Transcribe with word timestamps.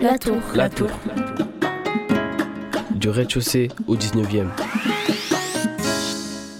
La 0.00 0.18
tour. 0.18 0.36
La 0.54 0.68
tour. 0.68 0.88
Du 2.92 3.08
rez-de-chaussée 3.08 3.68
au 3.86 3.96
19e. 3.96 4.46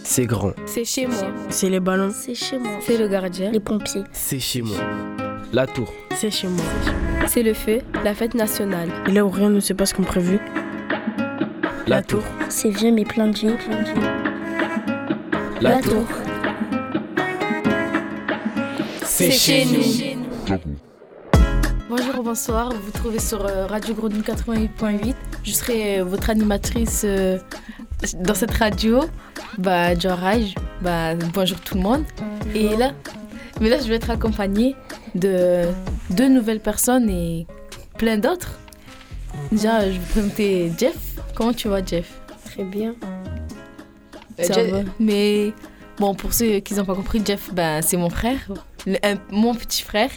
C'est 0.05 0.27
grand. 0.27 0.53
C'est 0.67 0.85
chez 0.85 1.07
moi. 1.07 1.29
C'est 1.49 1.71
les 1.71 1.81
ballons. 1.81 2.11
C'est 2.15 2.35
chez 2.35 2.59
moi. 2.59 2.73
C'est 2.83 2.99
le 2.99 3.09
gardien. 3.09 3.51
Les 3.51 3.61
pompiers. 3.61 4.05
C'est 4.13 4.39
chez 4.41 4.63
moi. 4.63 4.77
La 5.53 5.67
tour. 5.67 5.93
C'est 6.15 6.31
chez 6.31 6.49
moi. 6.49 6.65
C'est 7.27 7.43
le 7.43 7.55
feu, 7.55 7.79
la 8.05 8.15
fête 8.15 8.35
nationale. 8.35 8.89
Et 9.07 9.13
là 9.13 9.25
où 9.25 9.31
rien 9.31 9.49
ne 9.51 9.61
se 9.61 9.73
passe 9.73 9.93
comme 9.93 10.05
prévu. 10.05 10.39
La 11.87 12.03
tour. 12.03 12.23
C'est 12.49 12.71
vieux 12.71 12.93
mais 12.93 13.05
plein 13.05 13.29
de 13.29 13.37
vie. 13.39 13.49
La 15.61 15.71
La 15.71 15.79
tour. 15.81 15.93
tour. 15.93 16.07
C'est 19.05 19.31
chez 19.31 19.65
nous. 19.65 20.20
Bonjour, 22.23 22.35
bonsoir. 22.35 22.69
Vous 22.71 22.83
vous 22.83 22.91
trouvez 22.91 23.19
sur 23.19 23.47
euh, 23.47 23.67
Radio 23.67 23.95
Grenouille 23.95 24.21
88.8. 24.21 25.15
Je 25.43 25.53
serai 25.53 26.01
euh, 26.01 26.05
votre 26.05 26.29
animatrice 26.29 27.01
euh, 27.07 27.39
dans 28.17 28.35
cette 28.35 28.51
radio. 28.51 29.01
Bah, 29.57 29.99
Jorai. 29.99 30.49
Bah, 30.83 31.15
bonjour 31.33 31.59
tout 31.61 31.77
le 31.77 31.81
monde. 31.81 32.05
Et 32.55 32.77
là, 32.77 32.93
mais 33.63 33.71
là, 33.71 33.79
je 33.79 33.89
vais 33.89 33.95
être 33.95 34.11
accompagnée 34.11 34.77
de 35.15 35.63
deux 36.11 36.29
nouvelles 36.29 36.61
personnes 36.61 37.09
et 37.09 37.47
plein 37.97 38.19
d'autres. 38.19 38.59
Déjà, 39.51 39.87
je 39.87 39.93
vais 39.93 39.99
vous 39.99 40.07
présenter 40.13 40.73
Jeff. 40.79 40.97
Comment 41.35 41.55
tu 41.55 41.69
vas, 41.69 41.83
Jeff? 41.83 42.21
Très 42.45 42.65
bien. 42.65 42.97
Ça 44.39 44.53
Jeff- 44.53 44.71
va? 44.73 44.81
Mais 44.99 45.55
bon, 45.99 46.15
pour 46.15 46.35
ceux 46.35 46.59
qui 46.59 46.75
n'ont 46.75 46.85
pas 46.85 46.95
compris, 46.95 47.23
Jeff, 47.25 47.49
ben, 47.55 47.81
c'est 47.81 47.97
mon 47.97 48.11
frère, 48.11 48.41
le- 48.87 48.99
un- 49.03 49.17
mon 49.31 49.55
petit 49.55 49.81
frère. 49.83 50.11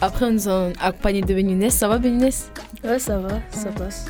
Après, 0.00 0.26
on 0.26 0.32
nous 0.32 0.48
a 0.48 0.68
accompagné 0.80 1.20
de 1.20 1.34
Benunès. 1.34 1.74
Ça 1.74 1.88
va, 1.88 1.98
Benunès 1.98 2.50
Ouais, 2.84 2.98
ça 2.98 3.18
va, 3.18 3.28
ça 3.50 3.68
passe. 3.70 4.06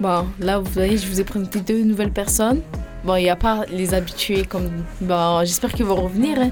Bon, 0.00 0.26
là, 0.40 0.58
vous 0.58 0.70
voyez, 0.70 0.96
je 0.96 1.06
vous 1.08 1.20
ai 1.20 1.24
présenté 1.24 1.60
deux 1.60 1.82
nouvelles 1.84 2.12
personnes. 2.12 2.62
Bon, 3.04 3.16
il 3.16 3.24
n'y 3.24 3.30
a 3.30 3.36
pas 3.36 3.64
les 3.70 3.94
habitués 3.94 4.44
comme. 4.44 4.70
Bon, 5.00 5.40
j'espère 5.40 5.72
qu'ils 5.72 5.84
vont 5.86 5.96
revenir. 5.96 6.38
hein. 6.40 6.50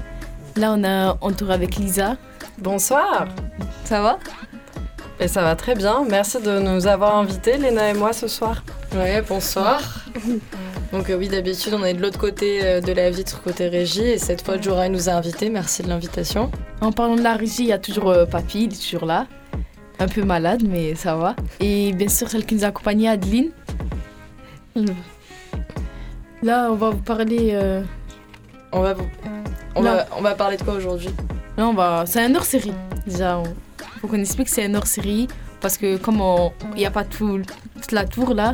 Là, 0.55 0.73
on 0.77 0.83
a 0.83 1.17
entouré 1.21 1.53
avec 1.53 1.75
Lisa. 1.77 2.17
Bonsoir. 2.59 3.27
Ça 3.85 4.01
va? 4.01 4.19
Et 5.19 5.27
ça 5.27 5.41
va 5.41 5.55
très 5.55 5.73
bien. 5.75 6.03
Merci 6.07 6.39
de 6.41 6.59
nous 6.59 6.85
avoir 6.87 7.15
invités, 7.17 7.57
Léna 7.57 7.89
et 7.89 7.93
moi, 7.93 8.13
ce 8.13 8.27
soir. 8.27 8.63
Ouais, 8.95 9.21
bonsoir. 9.27 9.81
Donc 10.93 11.09
euh, 11.09 11.17
oui, 11.17 11.27
d'habitude, 11.27 11.73
on 11.73 11.83
est 11.83 11.93
de 11.93 12.01
l'autre 12.01 12.17
côté 12.19 12.59
euh, 12.63 12.81
de 12.81 12.91
la 12.93 13.09
vitre, 13.09 13.41
côté 13.43 13.67
régie, 13.67 14.03
et 14.05 14.17
cette 14.17 14.41
fois, 14.43 14.59
Jorai 14.59 14.87
nous 14.89 15.09
a 15.09 15.13
invités. 15.13 15.49
Merci 15.49 15.83
de 15.83 15.89
l'invitation. 15.89 16.49
En 16.81 16.91
parlant 16.91 17.15
de 17.15 17.21
la 17.21 17.33
régie, 17.35 17.63
il 17.63 17.67
y 17.67 17.73
a 17.73 17.77
toujours 17.77 18.09
euh, 18.09 18.25
Papy, 18.25 18.63
il 18.65 18.73
est 18.73 18.81
toujours 18.81 19.05
là. 19.05 19.27
Un 19.99 20.07
peu 20.07 20.23
malade, 20.23 20.63
mais 20.67 20.95
ça 20.95 21.15
va. 21.15 21.35
Et 21.59 21.91
bien 21.93 22.07
sûr, 22.07 22.29
celle 22.29 22.45
qui 22.45 22.55
nous 22.55 22.63
a 22.63 22.67
accompagnés, 22.67 23.09
Adeline. 23.09 23.51
Là, 26.43 26.69
on 26.71 26.75
va 26.75 26.91
vous 26.91 27.01
parler. 27.01 27.57
On 28.71 28.81
va, 28.81 28.93
vous- 28.93 29.07
on 29.75 29.81
va, 29.81 30.05
on 30.17 30.21
va 30.21 30.35
parler 30.35 30.55
de 30.57 30.61
quoi 30.63 30.75
aujourd'hui? 30.75 31.09
Là, 31.57 31.67
on 31.67 31.73
va. 31.73 32.03
C'est 32.05 32.21
un 32.23 32.33
hors-série. 32.35 32.73
Déjà, 33.07 33.39
on... 33.39 33.43
faut 33.99 34.07
qu'on 34.07 34.19
explique 34.19 34.47
que 34.47 34.53
c'est 34.53 34.65
un 34.65 34.75
hors-série. 34.75 35.27
Parce 35.61 35.77
que 35.77 35.97
comme 35.97 36.21
on- 36.21 36.51
il 36.75 36.77
n'y 36.79 36.85
a 36.85 36.91
pas 36.91 37.03
tout, 37.03 37.41
toute 37.81 37.91
la 37.91 38.05
tour 38.05 38.35
là. 38.35 38.53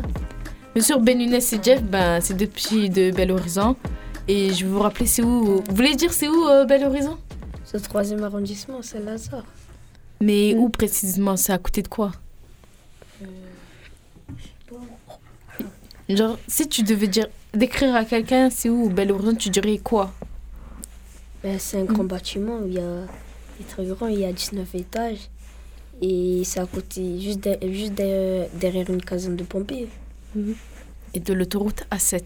Bien 0.74 0.82
sûr, 0.82 0.98
Ben 1.00 1.20
Younes 1.20 1.34
et 1.34 1.40
Jeff, 1.62 1.82
ben, 1.82 2.20
c'est 2.20 2.34
deux 2.34 2.46
petits 2.48 2.90
de 2.90 3.10
Bel 3.10 3.30
Horizon. 3.30 3.76
Et 4.26 4.52
je 4.52 4.64
vais 4.64 4.70
vous 4.72 4.80
rappeler, 4.80 5.06
c'est 5.06 5.22
où. 5.22 5.62
Vous 5.66 5.74
voulez 5.74 5.94
dire 5.94 6.12
c'est 6.12 6.28
où 6.28 6.46
euh, 6.48 6.64
Bel 6.64 6.82
Horizon? 6.84 7.16
Ce 7.64 7.76
troisième 7.76 8.22
arrondissement, 8.24 8.80
c'est 8.82 8.98
Lazare. 9.00 9.44
Mais 10.20 10.54
Mm. 10.54 10.58
où 10.58 10.68
précisément 10.68 11.36
C'est 11.36 11.52
à 11.52 11.58
côté 11.58 11.82
de 11.82 11.88
quoi? 11.88 12.12
Genre, 16.08 16.38
si 16.48 16.68
tu 16.68 16.82
devais 16.82 17.06
dire, 17.08 17.26
décrire 17.54 17.94
à 17.94 18.04
quelqu'un 18.04 18.50
c'est 18.50 18.68
où 18.68 18.90
Bel 18.90 19.10
Horizon, 19.12 19.34
tu 19.34 19.48
dirais 19.50 19.78
quoi? 19.78 20.12
Ben, 21.42 21.58
c'est 21.58 21.78
un 21.80 21.84
grand 21.84 22.04
bâtiment 22.04 22.58
où 22.58 22.66
il 22.66 22.74
y 22.74 22.78
a. 22.78 23.04
Il 23.58 23.64
est 23.64 23.68
très 23.68 23.84
grand, 23.86 24.08
il 24.08 24.18
y 24.20 24.24
a 24.24 24.32
19 24.32 24.74
étages. 24.74 25.30
Et 26.02 26.42
c'est 26.44 26.58
à 26.60 26.66
côté, 26.66 27.20
juste, 27.20 27.40
de- 27.44 27.70
juste 27.72 27.94
de- 27.94 28.44
derrière 28.58 28.90
une 28.90 29.00
caserne 29.02 29.36
de 29.36 29.44
pompiers. 29.44 29.88
Et 31.14 31.20
de 31.20 31.32
l'autoroute 31.32 31.84
A7. 31.90 32.22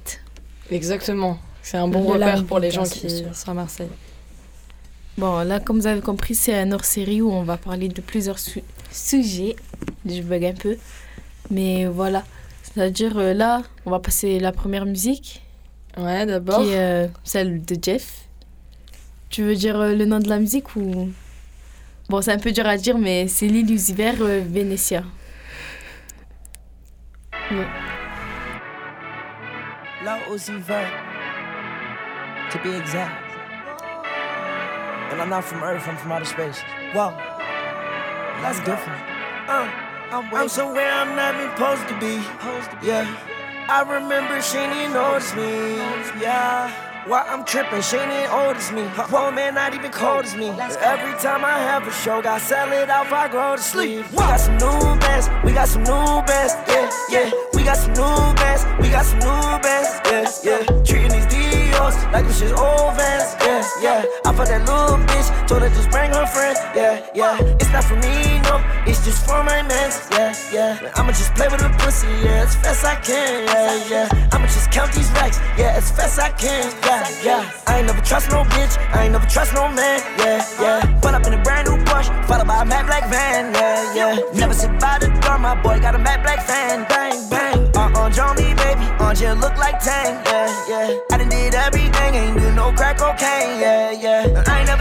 Exactement. 0.71 1.39
C'est 1.63 1.77
un 1.77 1.89
bon 1.89 2.03
repère 2.05 2.45
pour 2.45 2.59
les 2.59 2.71
gens 2.71 2.85
qui 2.85 3.09
sont 3.33 3.51
à 3.51 3.55
Marseille. 3.55 3.89
Bon, 5.19 5.41
là, 5.45 5.59
comme 5.61 5.81
vous 5.81 5.87
avez 5.87 6.01
compris, 6.01 6.35
c'est 6.35 6.55
un 6.57 6.71
hors-série 6.73 7.21
où 7.21 7.31
on 7.31 7.43
va 7.43 7.57
parler 7.57 7.89
de 7.89 8.01
plusieurs 8.01 8.39
su- 8.39 8.63
sujets. 8.91 9.57
Je 10.07 10.23
bug 10.23 10.45
un 10.45 10.53
peu. 10.55 10.77
Mais 11.51 11.87
voilà. 11.87 12.25
C'est-à-dire, 12.63 13.19
euh, 13.19 13.35
là, 13.35 13.63
on 13.85 13.91
va 13.91 13.99
passer 13.99 14.39
la 14.39 14.53
première 14.53 14.87
musique, 14.87 15.43
Ouais, 15.97 16.25
d'abord. 16.25 16.63
qui 16.63 16.69
est 16.71 16.79
euh, 16.79 17.09
celle 17.25 17.63
de 17.65 17.77
Jeff. 17.83 18.29
Tu 19.31 19.43
veux 19.43 19.57
dire 19.57 19.79
euh, 19.81 19.95
le 19.95 20.05
nom 20.05 20.21
de 20.21 20.29
la 20.29 20.39
musique 20.39 20.77
ou... 20.77 21.11
Bon, 22.09 22.23
c'est 22.23 22.33
un 22.33 22.39
peu 22.39 22.53
dur 22.53 22.67
à 22.67 22.77
dire, 22.79 22.97
mais 22.97 23.27
c'est 23.29 23.49
l'illusiver 23.49 24.13
euh, 24.21 24.43
Venetia. 24.49 25.03
Low 30.05 30.19
Uzi 30.29 30.63
to 32.51 32.63
be 32.63 32.77
exact. 32.77 33.25
And 35.11 35.21
I'm 35.21 35.29
not 35.29 35.45
from 35.45 35.63
Earth, 35.63 35.89
I'm 35.89 35.97
from 35.97 36.13
outer 36.13 36.25
space. 36.25 36.61
Wow, 36.95 37.17
that's 38.41 38.61
different. 38.61 39.03
Uh, 39.49 39.69
I'm, 40.13 40.35
I'm 40.35 40.49
somewhere 40.49 40.91
I'm 40.91 41.17
not 41.17 41.35
supposed 41.57 41.89
to 41.89 41.99
be. 41.99 42.23
Yeah, 42.87 43.07
I 43.69 43.83
remember 43.83 44.41
she 44.41 44.59
didn't 44.59 44.93
notice 44.93 45.35
me. 45.35 45.77
Yeah. 46.23 46.88
Why 47.07 47.23
I'm 47.23 47.45
tripping, 47.45 47.81
she 47.81 47.97
ain't 47.97 48.33
old 48.33 48.57
as 48.57 48.71
me. 48.73 48.85
Poor 48.95 49.31
man, 49.33 49.55
not 49.55 49.75
even 49.75 49.91
cold 49.91 50.25
as 50.25 50.37
me. 50.37 50.49
Every 50.51 51.15
time 51.21 51.45
I 51.45 51.59
have 51.59 51.87
a 51.87 51.93
show, 51.93 52.21
got 52.21 52.41
sell 52.41 52.71
it 52.73 52.91
out 52.91 53.07
if 53.07 53.13
I 53.13 53.29
go 53.29 53.57
to 53.57 53.63
sleep. 53.63 54.11
We 54.11 54.17
got 54.17 54.41
some 54.41 54.59
new 54.59 54.81
bands, 55.01 55.29
we 55.45 55.53
got 55.53 55.69
some 55.69 55.85
new 55.85 56.23
bands, 56.29 56.55
yeah, 56.69 56.91
yeah. 57.11 57.31
We 57.55 57.65
got 57.65 57.77
some 57.77 57.93
new 57.93 58.35
bands, 58.37 58.65
we 58.81 58.91
got 58.91 59.07
some 59.07 59.21
new 59.21 59.59
bands, 59.65 60.41
yeah, 60.45 60.59
yeah. 60.61 60.83
Treating 60.85 61.13
these 61.13 61.27
Dios 61.27 61.95
like 62.13 62.27
this 62.27 62.41
shit 62.41 62.53
old 62.53 62.97
vans, 62.97 63.35
yeah, 63.41 63.48
yeah. 63.83 64.05
I 64.25 64.33
fucked 64.33 64.51
that 64.51 64.63
little 64.67 64.99
bitch, 65.09 65.29
told 65.49 65.63
her 65.63 65.69
just 65.69 65.91
bring 65.91 66.11
her 66.13 66.27
friends, 66.27 66.59
yeah, 66.75 67.05
yeah. 67.15 67.39
It's 67.61 67.73
not 67.73 67.85
for 67.85 67.97
me, 67.97 68.41
no, 68.47 68.63
it's 68.87 69.05
just 69.05 69.27
for 69.27 69.43
my 69.43 69.63
mans, 69.63 69.97
yeah, 70.13 70.35
yeah. 70.53 70.93
I'ma 70.97 71.13
just 71.13 71.35
play 71.35 71.49
with 71.49 71.61
the 71.61 71.71
pussy, 71.81 72.09
yeah, 72.23 72.47
as 72.47 72.55
fast 72.57 72.85
I 72.85 72.97
can, 73.01 73.47
yeah, 73.47 73.91
yeah. 73.91 74.29
I'ma 74.33 74.47
just 74.47 74.71
count 74.71 74.93
these 74.93 75.11
racks, 75.13 75.39
yeah, 75.59 75.79
as 75.79 75.91
fast 75.91 76.19
I 76.19 76.31
can, 76.31 76.71
yeah, 76.85 77.09
yeah. 77.23 77.51
I 77.67 77.79
ain't 77.79 77.87
never 77.87 78.03
trust 78.03 78.31
no 78.31 78.45
bitch, 78.55 78.75
I 78.95 79.05
ain't 79.05 79.13
never 79.13 79.27
trust 79.27 79.55
no 79.55 79.69
man, 79.69 80.01
yeah, 80.19 80.45
yeah. 80.61 81.01
Pull 81.01 81.15
up 81.15 81.27
in 81.27 81.35
a 81.35 81.43
brand 81.43 81.69
new 81.69 81.77
Porsche, 81.85 82.13
followed 82.27 82.47
by 82.47 82.63
a 82.63 82.65
matte 82.65 82.87
black 82.87 83.09
van, 83.11 83.53
yeah, 83.55 83.95
yeah. 83.95 84.19
Never 84.35 84.55
sit 84.55 84.71
by 84.79 84.99
the 84.99 85.09
door, 85.23 85.39
my 85.39 85.55
boy 85.63 85.81
got 85.81 85.95
a 85.95 85.99
matte 85.99 86.23
black 86.23 86.47
fan, 86.47 86.87
bang, 86.89 87.19
bang. 87.29 87.59
Uh 87.77 87.91
uh, 87.95 88.11
Johnny, 88.11 88.38
baby, 88.69 88.87
on 89.01 89.17
you 89.17 89.33
look 89.33 89.57
like 89.57 89.81
Tang, 89.81 90.15
yeah, 90.25 90.69
yeah. 90.69 90.99
I 91.13 91.17
done 91.19 91.29
did 91.29 91.55
everything, 91.55 92.15
ain't 92.15 92.39
do 92.39 92.53
no 92.53 92.73
crack 92.73 92.99
cocaine, 92.99 93.61
yeah, 93.61 93.91
yeah. 93.93 94.45
I 94.47 94.59
ain't 94.61 94.69
never 94.69 94.78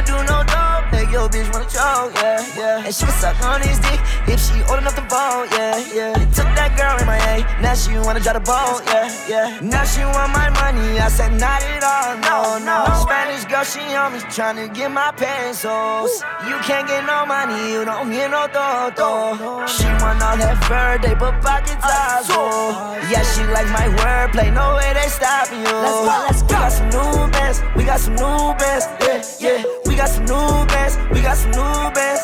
do 1.30 1.44
no 1.44 1.50
dope, 1.50 1.52
make 1.52 1.52
your 1.52 1.52
bitch 1.52 1.54
wanna 1.54 1.70
choke, 1.70 2.14
yeah, 2.22 2.58
yeah. 2.58 2.86
And 2.86 2.94
she 2.94 3.06
was 3.06 3.16
suck 3.16 3.42
on 3.44 3.62
his 3.62 3.80
dick 3.80 4.00
if 4.28 4.40
she 4.40 4.62
old 4.70 4.80
enough 4.80 4.96
to 4.96 5.02
vote, 5.02 5.48
yeah, 5.52 5.78
yeah. 5.94 6.14
Took 6.36 6.50
that 6.56 6.76
girl 6.78 6.98
in 7.00 7.08
my 7.08 7.18
A, 7.18 7.62
now 7.62 7.76
she 7.76 7.98
wanna 8.00 8.20
drive 8.20 8.36
the 8.36 8.40
boat, 8.42 8.82
yeah, 8.86 9.08
yeah. 9.28 9.60
Now 9.62 9.84
she 9.86 10.02
want 10.04 10.32
my 10.34 10.50
money, 10.50 11.00
I 11.00 11.10
said 11.10 11.34
not 11.40 11.64
at 11.64 11.84
all, 11.84 12.18
no, 12.20 12.60
no. 12.64 12.86
Spanish 13.02 13.46
girl, 13.46 13.64
she 13.64 13.96
on 13.96 14.14
me 14.14 14.20
tryna 14.20 14.74
get 14.74 14.92
my 14.92 15.12
pesos. 15.12 16.24
You 16.48 16.58
can't 16.64 16.88
get 16.88 17.06
no 17.06 17.26
money, 17.26 17.72
you 17.72 17.86
don't 17.86 18.10
get 18.12 18.32
no 18.32 18.48
toto. 18.48 19.66
She 19.68 19.86
want 20.04 20.22
all 20.22 20.38
that 20.38 20.58
verde, 20.68 21.16
but 21.20 21.42
pockets 21.42 21.84
uh, 21.84 22.24
are 22.38 23.00
Yeah, 23.10 23.24
she 23.24 23.44
like 23.52 23.68
my 23.70 23.88
wordplay, 24.00 24.54
no 24.54 24.76
way 24.76 24.94
they 24.94 25.08
stopping 25.08 25.60
you. 25.60 25.76
Let's 25.76 26.00
go, 26.08 26.16
let's 26.28 26.42
go. 26.44 26.58
We 26.58 26.64
got 26.64 26.72
some 26.72 26.90
new 26.90 27.32
bands, 27.32 27.62
we 27.76 27.84
got 27.84 28.00
some 28.00 28.16
new 28.16 28.56
bands, 28.60 28.86
yeah, 29.02 29.24
yeah. 29.40 29.64
We 29.86 29.96
got 29.96 30.10
some 30.10 30.26
new 30.26 30.66
bands, 30.68 30.98
we 31.18 31.24
got 31.24 31.38
some 31.38 31.52
new 31.52 31.92
bands, 31.94 32.22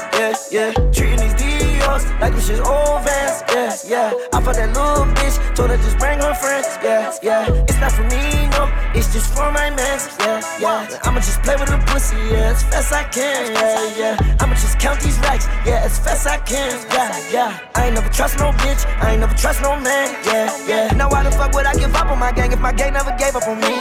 yeah, 0.52 0.72
yeah. 0.72 0.92
Treating 0.92 1.18
these 1.18 1.34
Dios 1.84 2.08
like 2.22 2.34
this 2.34 2.48
shit 2.48 2.60
old 2.64 3.04
vans, 3.04 3.44
yeah, 3.52 3.76
yeah. 3.86 4.32
I 4.32 4.40
fucked 4.40 4.56
that 4.56 4.72
little 4.72 5.04
bitch, 5.20 5.36
told 5.56 5.70
her 5.70 5.78
just 5.78 6.00
bring 6.00 6.20
her 6.20 6.34
friends, 6.34 6.68
yeah, 6.80 7.12
yeah. 7.22 7.66
It's 7.68 7.80
not 7.80 7.92
for 7.92 8.08
me, 8.08 8.24
no, 8.56 8.72
it's 8.96 9.12
just 9.12 9.36
for 9.36 9.52
my 9.52 9.70
mans, 9.70 10.08
yeah, 10.20 10.40
yeah. 10.60 11.00
I'ma 11.04 11.20
just 11.20 11.44
play 11.44 11.56
with 11.60 11.68
the 11.68 11.80
pussy, 11.92 12.16
yeah, 12.32 12.56
as 12.56 12.64
fast 12.64 12.94
I 12.94 13.04
can, 13.04 13.52
yeah, 13.52 14.00
yeah. 14.00 14.38
I'ma 14.40 14.56
just 14.56 14.80
count 14.80 15.02
these 15.02 15.20
racks, 15.28 15.48
yeah, 15.68 15.84
as 15.84 16.00
fast 16.00 16.26
I 16.26 16.38
can, 16.40 16.72
yeah, 16.96 17.12
yeah. 17.32 17.60
I 17.76 17.88
ain't 17.88 17.96
never 17.96 18.10
trust 18.10 18.40
no 18.40 18.52
bitch, 18.64 18.88
I 19.04 19.12
ain't 19.12 19.20
never 19.20 19.36
trust 19.36 19.62
no 19.62 19.76
man, 19.76 20.08
yeah, 20.24 20.56
yeah. 20.68 20.94
Now 20.96 21.10
why 21.10 21.24
the 21.24 21.32
fuck 21.32 21.52
would 21.54 21.66
I 21.66 21.76
give 21.76 21.94
up 21.96 22.08
on 22.08 22.20
my 22.20 22.32
gang 22.32 22.54
if 22.54 22.60
my 22.60 22.72
gang 22.72 22.94
never 22.94 23.12
gave 23.20 23.36
up 23.36 23.48
on 23.48 23.60
me? 23.60 23.76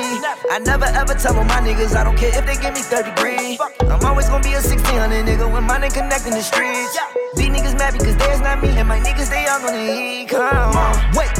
I 0.50 0.58
never 0.64 0.86
ever 0.86 1.14
tell 1.14 1.38
on 1.38 1.46
my 1.46 1.60
niggas, 1.62 1.94
I 1.94 2.02
don't 2.02 2.18
care 2.18 2.34
if 2.34 2.44
they 2.46 2.58
give 2.58 2.74
me 2.74 2.82
third 2.82 3.06
degree. 3.14 3.58
I'm 3.86 4.04
always 4.04 4.26
gonna 4.26 4.42
be 4.42 4.58
a 4.58 4.60
1600 4.60 4.98
hundred 4.98 5.22
nigga 5.22 5.46
with 5.46 5.62
money 5.62 5.88
connecting 5.88 6.34
the 6.34 6.42
streets. 6.42 6.98
These 7.36 7.48
niggas 7.48 7.78
mad 7.78 7.91
because 7.92 8.16
there's 8.16 8.40
not 8.40 8.62
me, 8.62 8.70
and 8.78 8.88
my 8.88 8.98
niggas 8.98 9.28
they 9.30 9.46
all 9.46 9.60
gonna 9.60 9.78
eat. 9.78 10.28
Come 10.28 10.76
on, 10.76 11.16
wait. 11.16 11.30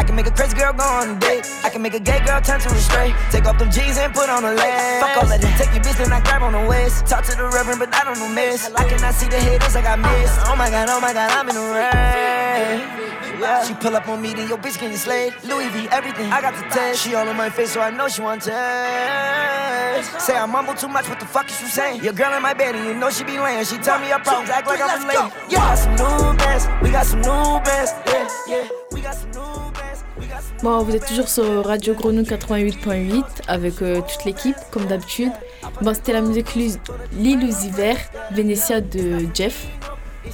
I 0.00 0.02
can 0.02 0.14
make 0.16 0.26
a 0.26 0.30
crazy 0.30 0.56
girl 0.56 0.72
go 0.72 0.84
on 0.84 1.10
a 1.10 1.20
date. 1.20 1.44
I 1.62 1.68
can 1.68 1.82
make 1.82 1.92
a 1.92 2.00
gay 2.00 2.24
girl 2.24 2.40
turn 2.40 2.58
to 2.60 2.68
a 2.68 2.80
straight. 2.80 3.14
Take 3.30 3.44
off 3.44 3.58
them 3.58 3.70
jeans 3.70 3.98
and 3.98 4.14
put 4.14 4.30
on 4.30 4.44
a 4.44 4.52
leg. 4.54 5.00
Fuck 5.02 5.16
all 5.18 5.30
of 5.30 5.40
that. 5.40 5.58
Take 5.58 5.74
your 5.74 5.84
bitch 5.84 6.02
and 6.02 6.14
I 6.14 6.20
grab 6.22 6.42
on 6.42 6.52
the 6.52 6.64
waist. 6.66 7.04
Talk 7.06 7.24
to 7.24 7.36
the 7.36 7.44
reverend, 7.44 7.80
but 7.80 7.92
I 7.94 8.04
don't 8.04 8.18
know 8.18 8.28
miss. 8.32 8.70
I 8.72 8.88
cannot 8.88 9.12
see 9.14 9.28
the 9.28 9.38
haters 9.38 9.76
I 9.76 9.96
miss. 9.96 10.30
Oh 10.48 10.56
my 10.56 10.70
god, 10.70 10.88
oh 10.88 11.00
my 11.00 11.12
god, 11.12 11.30
I'm 11.32 11.48
in 11.50 11.54
the 11.54 11.60
rain. 11.60 12.80
Yeah. 13.40 13.64
She 13.64 13.74
pull 13.74 13.94
up 13.94 14.08
on 14.08 14.22
me, 14.22 14.32
then 14.32 14.48
your 14.48 14.58
bitch 14.58 14.80
getting 14.80 14.96
slayed. 14.96 15.34
Louis 15.44 15.68
V, 15.68 15.88
everything. 15.90 16.32
I 16.32 16.40
got 16.40 16.54
to 16.54 16.62
test. 16.70 17.02
She 17.02 17.14
all 17.14 17.28
on 17.28 17.36
my 17.36 17.50
face, 17.50 17.72
so 17.72 17.82
I 17.82 17.90
know 17.90 18.08
she 18.08 18.22
want 18.22 18.42
test. 18.42 19.79
Say 20.18 20.36
I 20.36 20.46
mumble 20.46 20.74
too 20.74 20.88
much, 20.88 21.08
what 21.08 21.20
the 21.20 21.26
fuck 21.26 21.48
is 21.50 21.60
you 21.60 21.68
saying? 21.68 22.02
Your 22.02 22.12
girl 22.12 22.32
in 22.34 22.42
my 22.42 22.54
bed, 22.54 22.74
and 22.74 22.84
you 22.86 22.94
know 22.94 23.10
she 23.10 23.24
be 23.24 23.38
laying. 23.38 23.64
She 23.64 23.78
tell 23.78 23.98
me 23.98 24.08
her 24.08 24.18
problems, 24.18 24.50
act 24.50 24.66
like 24.66 24.80
I'm 24.80 25.02
a 25.02 25.06
lady. 25.06 25.18
Yeah. 25.48 25.48
We 25.48 25.54
got 25.56 25.78
some 25.78 25.94
new 25.96 26.36
bands, 26.38 26.68
we 26.82 26.90
got 26.90 27.06
some 27.06 27.20
new 27.20 27.60
bands. 27.64 27.92
Yeah, 28.06 28.28
yeah. 28.48 28.68
We 28.92 29.00
got 29.00 29.14
some 29.14 29.30
new 29.32 29.70
Bon, 30.62 30.82
vous 30.82 30.94
êtes 30.94 31.06
toujours 31.06 31.28
sur 31.28 31.64
Radio 31.64 31.94
Grenouille 31.94 32.24
88.8 32.26 33.24
avec 33.48 33.80
euh, 33.80 34.02
toute 34.02 34.24
l'équipe, 34.26 34.56
comme 34.70 34.84
d'habitude. 34.84 35.32
Bon, 35.80 35.94
c'était 35.94 36.12
la 36.12 36.20
musique 36.20 36.54
Lu- 36.54 36.72
L'Illusiver, 37.12 37.94
Venetia 38.32 38.82
de 38.82 39.26
Jeff. 39.32 39.66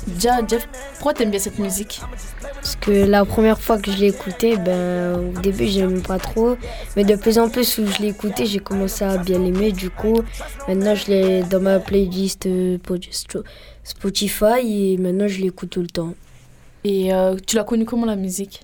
Déjà, 0.06 0.46
Jeff, 0.46 0.68
pourquoi 0.94 1.14
t'aimes 1.14 1.30
bien 1.30 1.38
cette 1.38 1.58
musique 1.58 2.00
Parce 2.40 2.76
que 2.76 2.90
la 2.90 3.24
première 3.24 3.60
fois 3.60 3.78
que 3.78 3.90
je 3.90 3.98
l'ai 3.98 4.08
écouté, 4.08 4.56
ben, 4.56 5.14
au 5.18 5.40
début, 5.40 5.66
j'aimais 5.66 6.00
pas 6.00 6.18
trop. 6.18 6.56
Mais 6.96 7.04
de 7.04 7.14
plus 7.16 7.38
en 7.38 7.48
plus 7.48 7.78
où 7.78 7.86
je 7.86 8.02
l'ai 8.02 8.14
j'ai 8.44 8.58
commencé 8.58 9.04
à 9.04 9.18
bien 9.18 9.38
l'aimer. 9.38 9.72
Du 9.72 9.90
coup, 9.90 10.22
maintenant, 10.66 10.94
je 10.94 11.06
l'ai 11.06 11.42
dans 11.44 11.60
ma 11.60 11.78
playlist 11.78 12.46
euh, 12.46 12.78
Spotify 13.84 14.92
et 14.94 14.96
maintenant, 14.96 15.28
je 15.28 15.40
l'écoute 15.40 15.70
tout 15.70 15.82
le 15.82 15.88
temps. 15.88 16.14
Et 16.84 17.12
euh, 17.12 17.36
tu 17.46 17.56
l'as 17.56 17.64
connue 17.64 17.84
comment 17.84 18.06
la 18.06 18.16
musique? 18.16 18.62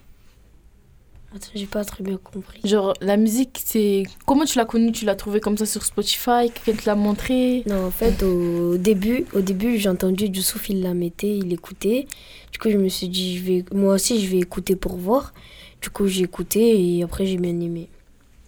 J'ai 1.55 1.65
pas 1.65 1.83
très 1.83 2.03
bien 2.03 2.17
compris. 2.17 2.59
Genre, 2.63 2.93
la 3.01 3.17
musique, 3.17 3.61
c'est. 3.63 4.03
Comment 4.25 4.45
tu 4.45 4.57
l'as 4.57 4.65
connue? 4.65 4.91
Tu 4.91 5.05
l'as 5.05 5.15
trouvée 5.15 5.39
comme 5.39 5.57
ça 5.57 5.65
sur 5.65 5.83
Spotify? 5.83 6.51
Quelqu'un 6.53 6.81
te 6.81 6.85
l'a 6.85 6.95
montré? 6.95 7.63
Non, 7.65 7.85
en 7.85 7.91
fait, 7.91 8.23
au 8.23 8.77
début, 8.77 9.25
au 9.33 9.41
début 9.41 9.77
j'ai 9.77 9.89
entendu 9.89 10.25
Youssouf, 10.25 10.69
il 10.69 10.81
la 10.81 10.93
mettait, 10.93 11.37
il 11.37 11.51
écoutait. 11.51 12.07
Du 12.51 12.59
coup, 12.59 12.69
je 12.69 12.77
me 12.77 12.87
suis 12.89 13.09
dit, 13.09 13.37
je 13.37 13.43
vais, 13.43 13.65
moi 13.73 13.95
aussi, 13.95 14.19
je 14.23 14.29
vais 14.29 14.39
écouter 14.39 14.75
pour 14.75 14.95
voir. 14.95 15.33
Du 15.81 15.89
coup, 15.89 16.07
j'ai 16.07 16.23
écouté 16.23 16.97
et 16.97 17.03
après, 17.03 17.25
j'ai 17.25 17.37
bien 17.37 17.59
aimé. 17.59 17.89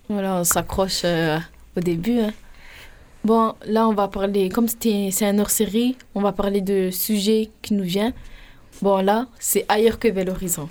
Voilà, 0.08 0.36
on 0.42 0.44
s'accroche 0.44 1.02
euh, 1.04 1.40
au 1.76 1.80
début. 1.80 2.20
hein. 2.20 2.34
Bon, 3.24 3.56
là, 3.66 3.88
on 3.88 3.94
va 3.94 4.08
parler, 4.08 4.50
comme 4.50 4.68
c'est 4.68 5.26
un 5.26 5.40
hors-série, 5.40 5.98
on 6.14 6.22
va 6.22 6.32
parler 6.32 6.62
de 6.62 6.92
sujets 6.92 7.50
qui 7.64 7.74
nous 7.74 7.84
viennent. 7.84 8.14
Bon, 8.84 8.98
là, 9.04 9.28
c'est 9.40 9.66
ailleurs 9.68 9.98
que 9.98 10.08
vers 10.08 10.26
l'horizon. 10.26 10.70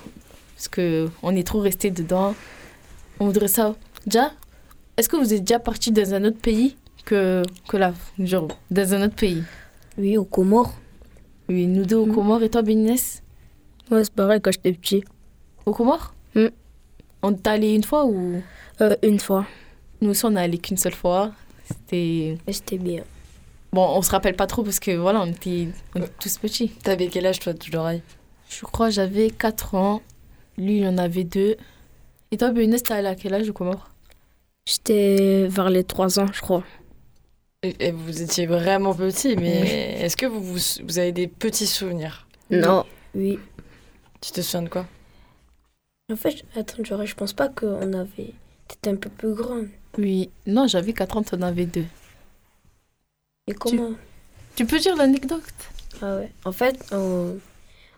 Parce 0.55 0.67
que 0.67 1.09
on 1.21 1.35
est 1.35 1.45
trop 1.45 1.59
resté 1.59 1.91
dedans. 1.91 2.33
On 3.19 3.25
voudrait 3.27 3.47
ça. 3.47 3.75
Déjà, 4.05 4.31
est-ce 4.97 5.09
que 5.09 5.17
vous 5.17 5.33
êtes 5.33 5.41
déjà 5.43 5.59
parti 5.59 5.91
dans 5.91 6.13
un 6.13 6.23
autre 6.25 6.39
pays 6.39 6.75
que, 7.05 7.43
que 7.67 7.77
là 7.77 7.93
Genre, 8.19 8.47
dans 8.71 8.93
un 8.93 9.03
autre 9.05 9.15
pays? 9.15 9.43
Oui, 9.97 10.17
au 10.17 10.25
Comores. 10.25 10.73
Oui, 11.49 11.67
nous 11.67 11.85
deux 11.85 11.97
au 11.97 12.05
Mhm. 12.05 12.15
Comores 12.15 12.43
et 12.43 12.49
toi, 12.49 12.61
Bénès? 12.61 13.21
Ouais, 13.91 14.03
c'est 14.03 14.13
pareil 14.13 14.41
quand 14.41 14.51
j'étais 14.51 14.73
petit. 14.73 15.03
Au 15.65 15.71
Comores? 15.73 16.13
Mhm. 16.35 16.49
On 17.21 17.33
t'a 17.33 17.51
allé 17.51 17.73
une 17.73 17.83
fois 17.83 18.05
ou? 18.05 18.41
Euh, 18.81 18.95
une 19.03 19.19
fois. 19.19 19.45
Nous 20.01 20.09
aussi, 20.11 20.25
on 20.25 20.31
n'est 20.31 20.41
allé 20.41 20.57
qu'une 20.57 20.77
seule 20.77 20.93
fois. 20.93 21.31
C'était. 21.67 22.37
C'était 22.51 22.77
bien. 22.77 23.03
Bon, 23.73 23.87
on 23.95 24.01
se 24.01 24.11
rappelle 24.11 24.35
pas 24.35 24.47
trop 24.47 24.63
parce 24.63 24.79
que 24.79 24.95
voilà, 24.95 25.21
on 25.21 25.25
était, 25.27 25.67
on 25.95 25.99
était 25.99 26.11
tous 26.19 26.37
petits. 26.37 26.69
T'avais 26.83 27.07
quel 27.07 27.25
âge, 27.25 27.39
toi, 27.39 27.53
de 27.53 27.59
l'oreille? 27.73 28.01
Je 28.49 28.61
crois 28.65 28.87
que 28.87 28.93
j'avais 28.93 29.29
4 29.31 29.75
ans. 29.75 30.01
Lui, 30.57 30.77
il 30.79 30.87
en 30.87 30.97
avait 30.97 31.23
2. 31.23 31.55
Et 32.31 32.37
toi, 32.37 32.51
Bénès, 32.51 32.81
t'es 32.81 32.93
allé 32.93 33.07
à 33.07 33.15
quel 33.15 33.33
âge 33.33 33.49
au 33.49 33.53
Comores 33.53 33.89
J'étais 34.67 35.47
vers 35.47 35.69
les 35.69 35.83
3 35.83 36.19
ans, 36.19 36.27
je 36.33 36.41
crois. 36.41 36.63
et, 37.63 37.91
vous 37.91 38.21
étiez 38.21 38.45
vraiment 38.47 38.93
petit, 38.95 39.35
mais 39.35 39.99
est-ce 40.01 40.17
que 40.17 40.25
vous, 40.25 40.41
vous, 40.41 40.59
vous 40.83 40.99
avez 40.99 41.11
des 41.11 41.27
petits 41.27 41.67
souvenirs? 41.67 42.27
Non. 42.49 42.85
Oui. 43.13 43.39
Tu 44.21 44.31
te 44.31 44.41
souviens 44.41 44.63
de 44.63 44.69
quoi? 44.69 44.85
En 46.11 46.15
fait, 46.15 46.43
attends, 46.55 46.83
j'aurais- 46.83 47.07
je 47.07 47.15
pense 47.15 47.33
pas 47.33 47.49
qu'on 47.49 47.93
avait. 47.93 48.33
T'étais 48.67 48.89
un 48.89 48.95
peu 48.95 49.09
plus 49.09 49.33
grande. 49.33 49.67
Oui. 49.97 50.29
Non, 50.47 50.67
j'avais 50.67 50.93
4 50.93 51.17
ans, 51.17 51.23
t'en 51.23 51.41
avais 51.41 51.65
2. 51.65 51.85
Et 53.47 53.53
comment? 53.53 53.91
Tu 54.55 54.65
peux 54.65 54.79
dire 54.79 54.95
l'anecdote? 54.95 55.43
Ah 56.01 56.17
ouais. 56.17 56.31
En 56.43 56.51
fait, 56.51 56.77
en, 56.93 57.33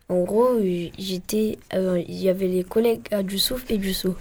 en 0.10 0.24
gros, 0.24 0.60
j'étais. 0.98 1.58
euh, 1.74 2.02
Il 2.08 2.16
y 2.22 2.30
avait 2.30 2.48
les 2.48 2.64
collègues 2.64 3.02
à 3.12 3.22
Youssouf 3.22 3.66
et 3.70 3.76
Youssouf. 3.76 4.16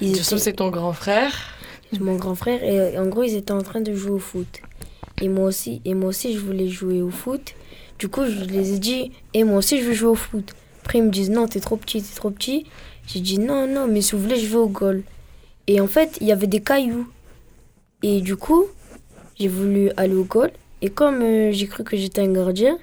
Ils 0.00 0.08
Youssouf, 0.10 0.26
étaient- 0.32 0.38
c'est 0.44 0.52
ton 0.54 0.68
grand 0.70 0.92
frère. 0.92 1.32
C'est 1.92 2.00
mon 2.00 2.16
grand 2.16 2.34
frère 2.34 2.62
et 2.62 2.78
euh, 2.78 3.02
en 3.02 3.06
gros 3.06 3.22
ils 3.22 3.34
étaient 3.34 3.52
en 3.52 3.62
train 3.62 3.80
de 3.80 3.94
jouer 3.94 4.10
au 4.10 4.18
foot. 4.18 4.60
Et 5.22 5.28
moi 5.28 5.46
aussi, 5.46 5.80
et 5.86 5.94
moi 5.94 6.10
aussi 6.10 6.34
je 6.34 6.38
voulais 6.38 6.68
jouer 6.68 7.00
au 7.00 7.08
foot. 7.10 7.54
Du 7.98 8.08
coup 8.08 8.26
je 8.26 8.44
les 8.44 8.74
ai 8.74 8.78
dit 8.78 9.10
et 9.32 9.42
moi 9.44 9.56
aussi 9.58 9.80
je 9.80 9.84
veux 9.86 9.94
jouer 9.94 10.10
au 10.10 10.14
foot. 10.14 10.52
Après 10.84 10.98
ils 10.98 11.04
me 11.04 11.10
disent 11.10 11.30
non 11.30 11.46
t'es 11.48 11.60
trop 11.60 11.76
petit, 11.76 12.02
t'es 12.02 12.14
trop 12.14 12.30
petit. 12.30 12.66
J'ai 13.06 13.20
dit 13.20 13.38
non 13.38 13.66
non 13.66 13.86
mais 13.88 14.02
si 14.02 14.12
vous 14.14 14.20
voulez 14.20 14.36
je 14.38 14.46
vais 14.48 14.56
au 14.58 14.68
goal. 14.68 15.02
Et 15.66 15.80
en 15.80 15.86
fait 15.86 16.18
il 16.20 16.26
y 16.26 16.32
avait 16.32 16.46
des 16.46 16.60
cailloux. 16.60 17.08
Et 18.02 18.20
du 18.20 18.36
coup 18.36 18.66
j'ai 19.40 19.48
voulu 19.48 19.90
aller 19.96 20.14
au 20.14 20.24
goal 20.24 20.50
et 20.82 20.90
comme 20.90 21.22
euh, 21.22 21.52
j'ai 21.52 21.66
cru 21.68 21.84
que 21.84 21.96
j'étais 21.96 22.20
un 22.20 22.32
gardien, 22.32 22.78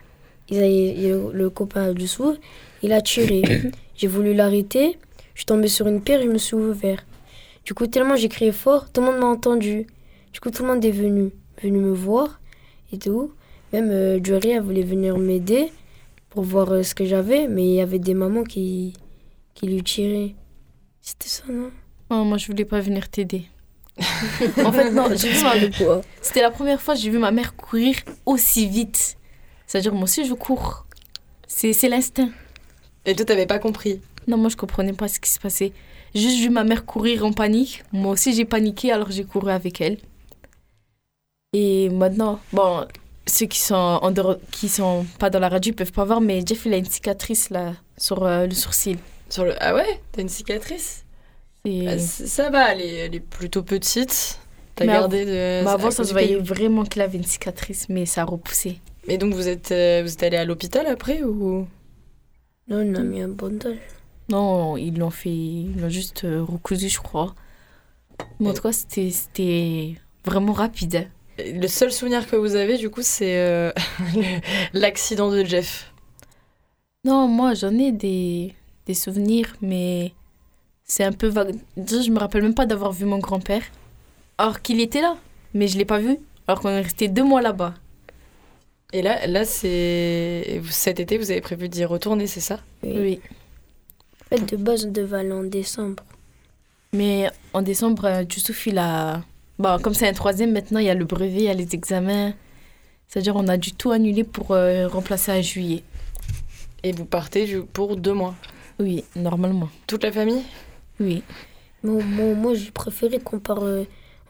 il 0.50 0.58
a 0.58 0.68
le, 0.68 1.32
le 1.34 1.50
copain 1.50 1.94
du 1.94 2.08
sourd, 2.08 2.36
il 2.82 2.94
a 2.94 3.02
tiré. 3.02 3.42
j'ai 3.96 4.08
voulu 4.08 4.34
l'arrêter, 4.34 4.98
je 5.34 5.40
suis 5.40 5.46
tombée 5.46 5.68
sur 5.68 5.88
une 5.88 6.02
pierre, 6.02 6.22
je 6.22 6.28
me 6.28 6.38
suis 6.38 6.56
ouvert. 6.56 7.06
Du 7.66 7.74
coup, 7.74 7.88
tellement 7.88 8.16
j'ai 8.16 8.30
crié 8.30 8.52
fort, 8.52 8.92
tout 8.92 9.02
le 9.02 9.08
monde 9.08 9.20
m'a 9.20 9.28
entendu. 9.28 9.88
Du 10.34 10.40
coup, 10.40 10.52
tout 10.52 10.64
le 10.64 10.70
monde 10.70 10.84
est 10.86 10.92
venu, 10.92 11.32
venu 11.64 11.80
me 11.80 11.94
voir 11.94 12.40
et 12.92 12.98
tout. 12.98 13.34
Même 13.74 13.90
euh, 13.90 14.20
Jory, 14.24 14.50
elle 14.52 14.62
voulait 14.62 14.84
venir 14.84 15.18
m'aider 15.18 15.72
pour 16.30 16.44
voir 16.44 16.72
euh, 16.72 16.84
ce 16.84 16.94
que 16.94 17.06
j'avais, 17.06 17.48
mais 17.48 17.64
il 17.64 17.74
y 17.76 17.82
avait 17.82 18.00
des 18.00 18.14
mamans 18.14 18.44
qui, 18.44 18.94
qui 19.54 19.68
lui 19.68 19.82
tiraient. 19.82 20.36
C'était 21.02 21.28
ça, 21.28 21.44
non? 21.50 21.72
Oh, 22.10 22.24
moi, 22.24 22.38
je 22.38 22.48
voulais 22.48 22.66
pas 22.66 22.80
venir 22.80 23.10
t'aider. 23.10 23.46
en 24.64 24.72
fait, 24.72 24.92
non, 24.92 25.08
j'ai 25.16 25.30
vu 25.30 25.44
ma... 25.44 25.54
quoi 25.78 26.02
C'était 26.22 26.42
la 26.42 26.52
première 26.52 26.82
fois 26.82 26.94
que 26.94 27.00
j'ai 27.00 27.10
vu 27.10 27.18
ma 27.18 27.32
mère 27.32 27.56
courir 27.56 27.96
aussi 28.26 28.68
vite. 28.68 29.18
C'est-à-dire, 29.68 29.94
moi 29.94 30.04
aussi, 30.04 30.26
je 30.26 30.34
cours. 30.34 30.86
C'est 31.48 31.74
c'est 31.74 31.90
l'instinct. 31.90 32.30
Et 33.06 33.16
toi, 33.16 33.26
t'avais 33.26 33.46
pas 33.46 33.60
compris. 33.60 34.02
Non, 34.28 34.38
moi, 34.38 34.50
je 34.50 34.56
comprenais 34.58 34.94
pas 34.94 35.08
ce 35.08 35.20
qui 35.20 35.30
se 35.30 35.40
passait. 35.40 35.74
J'ai 36.14 36.22
juste 36.22 36.40
vu 36.40 36.50
ma 36.50 36.64
mère 36.64 36.86
courir 36.86 37.26
en 37.26 37.34
panique. 37.34 37.84
Moi 37.92 38.12
aussi, 38.14 38.34
j'ai 38.34 38.46
paniqué, 38.46 38.92
alors 38.92 39.12
j'ai 39.12 39.24
couru 39.26 39.52
avec 39.52 39.82
elle. 39.82 39.98
Et 41.54 41.90
maintenant, 41.90 42.40
bon, 42.52 42.86
ceux 43.28 43.46
qui 43.46 43.60
sont, 43.60 43.76
en 43.76 44.12
dehors, 44.12 44.38
qui 44.52 44.68
sont 44.70 45.06
pas 45.20 45.30
dans 45.30 45.40
la 45.40 45.50
radio 45.50 45.72
ils 45.72 45.76
peuvent 45.76 45.92
pas 45.92 46.04
voir, 46.06 46.22
mais 46.22 46.42
Jeff, 46.46 46.66
il 46.66 46.74
a 46.74 46.78
une 46.78 46.86
cicatrice 46.86 47.50
là, 47.50 47.74
sur 47.98 48.24
euh, 48.24 48.46
le 48.46 48.52
sourcil. 48.54 48.98
Sur 49.30 49.46
le... 49.46 49.54
Ah 49.62 49.74
ouais? 49.74 50.02
T'as 50.12 50.22
une 50.22 50.30
cicatrice? 50.30 51.06
Et... 51.64 51.86
Bah, 51.86 51.98
c- 51.98 52.28
Ça 52.28 52.50
va, 52.50 52.74
elle 52.74 52.82
est, 52.82 52.94
elle 52.96 53.16
est 53.16 53.20
plutôt 53.20 53.64
petite. 53.64 54.40
T'as 54.76 54.86
gardé 54.86 55.26
de. 55.26 55.64
mais 55.64 55.70
avant, 55.70 55.90
ça 55.92 56.04
se 56.04 56.12
voyait 56.12 56.36
vraiment 56.36 56.84
qu'il 56.84 57.02
avait 57.02 57.18
une 57.18 57.24
cicatrice, 57.24 57.88
mais 57.88 58.06
ça 58.06 58.22
a 58.24 58.26
repoussé. 58.26 58.80
Mais 59.08 59.18
donc, 59.18 59.34
vous 59.34 59.48
êtes, 59.48 59.72
euh, 59.72 60.02
vous 60.04 60.14
êtes 60.14 60.24
allé 60.24 60.38
à 60.38 60.46
l'hôpital 60.46 60.88
après 60.88 61.22
ou? 61.24 61.68
Non, 62.68 62.78
on 62.82 62.96
a 62.96 63.00
mis 63.04 63.22
un 63.22 63.28
bandage. 63.28 63.78
Non, 64.30 64.76
ils 64.78 64.98
l'ont 64.98 65.12
fait, 65.12 65.30
ils 65.30 65.80
l'ont 65.80 65.90
juste 65.90 66.24
euh, 66.24 66.44
recousu, 66.44 66.90
je 66.90 67.00
crois. 67.00 67.36
Mais 68.40 68.50
en 68.50 68.54
tout 68.54 68.64
cas, 68.64 68.72
c'était- 68.72 69.12
c'était 69.12 69.96
vraiment 70.26 70.54
rapide. 70.54 71.08
Le 71.38 71.68
seul 71.68 71.92
souvenir 71.92 72.26
que 72.28 72.36
vous 72.36 72.56
avez, 72.56 72.78
du 72.78 72.90
coup, 72.90 73.02
c'est 73.04 73.38
euh, 73.38 73.72
l'accident 74.74 75.30
de 75.30 75.44
Jeff. 75.44 75.94
Non, 77.04 77.28
moi, 77.28 77.54
j'en 77.54 77.78
ai 77.78 77.92
des, 77.92 78.56
des 78.88 78.94
souvenirs, 78.96 79.56
mais 79.62 80.14
c'est 80.86 81.04
un 81.04 81.12
peu 81.12 81.28
vague. 81.28 81.56
Déjà, 81.78 82.02
je 82.02 82.10
me 82.10 82.18
rappelle 82.18 82.42
même 82.42 82.56
pas 82.56 82.66
d'avoir 82.66 82.92
vu 82.94 83.06
mon 83.06 83.20
grand-père. 83.20 83.62
Alors 84.40 84.62
qu'il 84.64 84.80
était 84.82 85.02
là, 85.02 85.18
mais 85.54 85.68
je 85.68 85.78
l'ai 85.78 85.86
pas 85.86 86.00
vu. 86.00 86.18
Alors 86.48 86.62
qu'on 86.62 86.70
est 86.70 86.82
resté 86.82 87.08
deux 87.10 87.24
mois 87.24 87.42
là-bas. 87.44 87.76
Et 88.94 89.02
là, 89.02 89.26
là 89.28 89.46
c'est 89.46 90.60
vous- 90.62 90.72
cet 90.72 91.00
été, 91.00 91.18
vous 91.18 91.32
avez 91.32 91.42
prévu 91.42 91.68
d'y 91.70 91.86
retourner, 91.86 92.28
c'est 92.28 92.40
ça? 92.40 92.60
Oui. 92.84 93.20
En 94.24 94.38
fait, 94.38 94.46
de 94.52 94.58
base, 94.58 94.86
on 94.86 94.92
devait 94.92 95.18
aller 95.18 95.32
en 95.32 95.44
décembre. 95.44 96.04
Mais 96.94 97.30
en 97.54 97.62
décembre, 97.62 98.06
euh, 98.06 98.24
Youssouf, 98.24 98.68
il 98.68 98.78
a. 98.78 99.22
Bon, 99.60 99.80
comme 99.80 99.94
c'est 99.94 100.08
un 100.08 100.14
troisième, 100.14 100.52
maintenant, 100.52 100.80
il 100.80 100.86
y 100.86 100.90
a 100.90 100.94
le 100.96 101.06
brevet, 101.06 101.36
il 101.36 101.44
y 101.44 101.50
a 101.50 101.54
les 101.54 101.74
examens. 101.76 102.34
C'est-à-dire, 103.08 103.36
on 103.36 103.48
a 103.48 103.58
dû 103.58 103.72
tout 103.74 103.92
annuler 103.92 104.24
pour 104.24 104.52
euh, 104.52 104.88
remplacer 104.88 105.32
à 105.32 105.42
juillet. 105.42 105.84
Et 106.84 106.92
vous 106.92 107.06
partez 107.06 107.46
du- 107.46 107.62
pour 107.62 107.98
deux 107.98 108.14
mois? 108.14 108.36
Oui, 108.80 109.04
normalement. 109.16 109.70
Toute 109.88 110.04
la 110.04 110.12
famille? 110.12 110.44
Oui. 111.00 111.24
Moi, 111.84 112.02
moi, 112.04 112.34
moi 112.34 112.54
j'ai 112.56 112.72
préféré 112.72 113.20
qu'on 113.20 113.40
part 113.40 113.64
euh, 113.64 113.84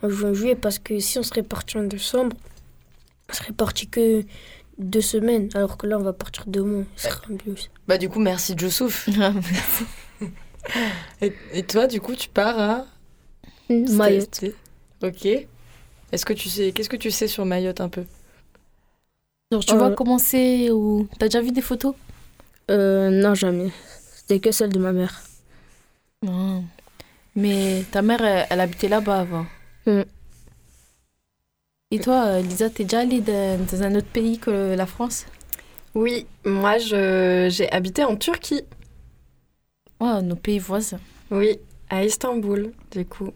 en 0.04 0.10
juin 0.10 0.34
juillet 0.34 0.56
parce 0.56 0.78
que 0.80 1.00
si 1.00 1.18
on 1.20 1.24
serait 1.24 1.44
parti 1.44 1.78
en 1.78 1.84
décembre, 1.84 2.36
on 3.30 3.34
serait 3.34 3.54
parti 3.54 3.88
que 3.88 4.24
deux 4.78 5.02
semaines, 5.02 5.50
alors 5.56 5.78
que 5.78 5.88
là, 5.88 5.98
on 5.98 6.04
va 6.04 6.14
partir 6.14 6.46
deux 6.48 6.64
mois. 6.64 6.84
Ce 6.96 7.10
sera 7.10 7.22
mieux. 7.30 7.56
Bah 7.88 7.98
du 7.98 8.10
coup, 8.10 8.20
merci 8.20 8.54
Youssouf. 8.60 9.08
et, 11.22 11.34
et 11.54 11.64
toi, 11.64 11.88
du 11.88 12.02
coup, 12.02 12.16
tu 12.16 12.30
pars 12.30 12.60
à 12.60 12.86
Mayotte. 13.70 14.46
Ok. 15.04 15.26
Est-ce 15.26 16.26
que 16.26 16.34
tu 16.34 16.50
sais, 16.50 16.72
qu'est-ce 16.72 16.90
que 16.90 16.96
tu 16.98 17.12
sais 17.12 17.28
sur 17.28 17.46
Mayotte 17.46 17.82
un 17.82 17.90
peu 17.90 18.06
Genre, 19.52 19.64
tu 19.66 19.74
Euh. 19.74 19.78
vas 19.78 19.92
commencer 19.92 20.70
ou. 20.72 21.08
T'as 21.20 21.28
déjà 21.28 21.42
vu 21.42 21.52
des 21.52 21.62
photos? 21.62 21.94
Euh, 22.72 23.10
non, 23.10 23.36
jamais. 23.36 23.70
C'était 24.16 24.40
que 24.40 24.52
celle 24.52 24.72
de 24.72 24.80
ma 24.80 24.92
mère. 24.92 25.22
Non. 26.24 26.64
Mais 27.36 27.84
ta 27.92 28.02
mère, 28.02 28.22
elle, 28.24 28.48
elle 28.50 28.60
habitait 28.60 28.88
là-bas 28.88 29.20
avant. 29.20 29.46
Mm. 29.86 30.02
Et 31.96 32.00
toi, 32.00 32.26
euh, 32.26 32.42
Lisa, 32.42 32.70
t'es 32.70 32.84
déjà 32.84 33.00
allée 33.00 33.22
dans, 33.22 33.82
un 33.82 33.96
autre 33.96 34.08
pays 34.12 34.38
que 34.38 34.76
la 34.76 34.86
France? 34.86 35.26
Oui, 35.94 36.28
moi 36.44 36.78
je- 36.78 37.48
j'ai 37.50 37.72
habité 37.72 38.04
en 38.04 38.18
Turquie. 38.18 38.64
Ouais, 40.02 40.22
nos 40.22 40.36
pays 40.36 40.60
voisins. 40.60 41.00
Oui, 41.32 41.58
à 41.90 42.04
Istanbul, 42.04 42.74
du 42.92 43.06
coup. 43.06 43.32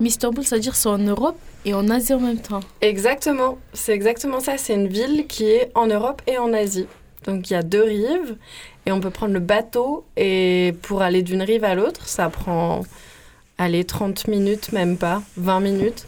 Mais 0.00 0.08
Istanbul, 0.08 0.44
ça 0.44 0.56
veut 0.56 0.60
dire 0.60 0.74
c'est 0.74 0.88
en 0.88 0.98
Europe 0.98 1.38
et 1.64 1.72
en 1.72 1.88
Asie 1.88 2.14
en 2.14 2.18
même 2.18 2.40
temps. 2.40 2.58
Exactement, 2.80 3.58
c'est 3.74 3.92
exactement 3.92 4.40
ça. 4.40 4.58
C'est 4.58 4.74
une 4.74 4.88
ville 4.88 5.28
qui 5.28 5.44
est 5.44 5.70
en 5.76 5.86
Europe 5.86 6.20
et 6.26 6.36
en 6.36 6.52
Asie. 6.52 6.88
Donc 7.26 7.48
il 7.48 7.52
y 7.52 7.56
a 7.56 7.62
deux 7.62 7.84
rives 7.84 8.36
et 8.86 8.90
on 8.90 8.98
peut 8.98 9.10
prendre 9.10 9.34
le 9.34 9.40
bateau 9.54 10.04
et 10.16 10.74
pour 10.82 11.00
aller 11.02 11.22
d'une 11.22 11.42
rive 11.42 11.62
à 11.62 11.76
l'autre, 11.76 12.08
ça 12.08 12.28
prend 12.28 12.82
allez 13.56 13.84
30 13.84 14.26
minutes 14.28 14.72
même 14.72 14.96
pas, 14.96 15.22
20 15.36 15.60
minutes 15.60 16.06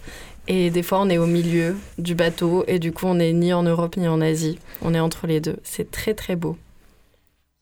et 0.52 0.71
des 0.71 0.83
fois 0.83 0.99
on 1.00 1.09
est 1.09 1.19
au 1.19 1.26
milieu 1.26 1.76
du 1.99 2.14
bateau 2.16 2.64
et 2.66 2.78
du 2.80 2.90
coup 2.92 3.07
on 3.07 3.14
n'est 3.14 3.33
ni 3.33 3.52
en 3.52 3.62
Europe 3.62 3.97
ni 3.97 4.09
en 4.09 4.21
Asie, 4.21 4.59
on 4.83 4.95
est 4.95 5.00
entre 5.00 5.26
les 5.28 5.40
deux. 5.40 5.59
C'est 5.62 5.90
très 5.92 6.12
très 6.14 6.35
beau. 6.35 6.57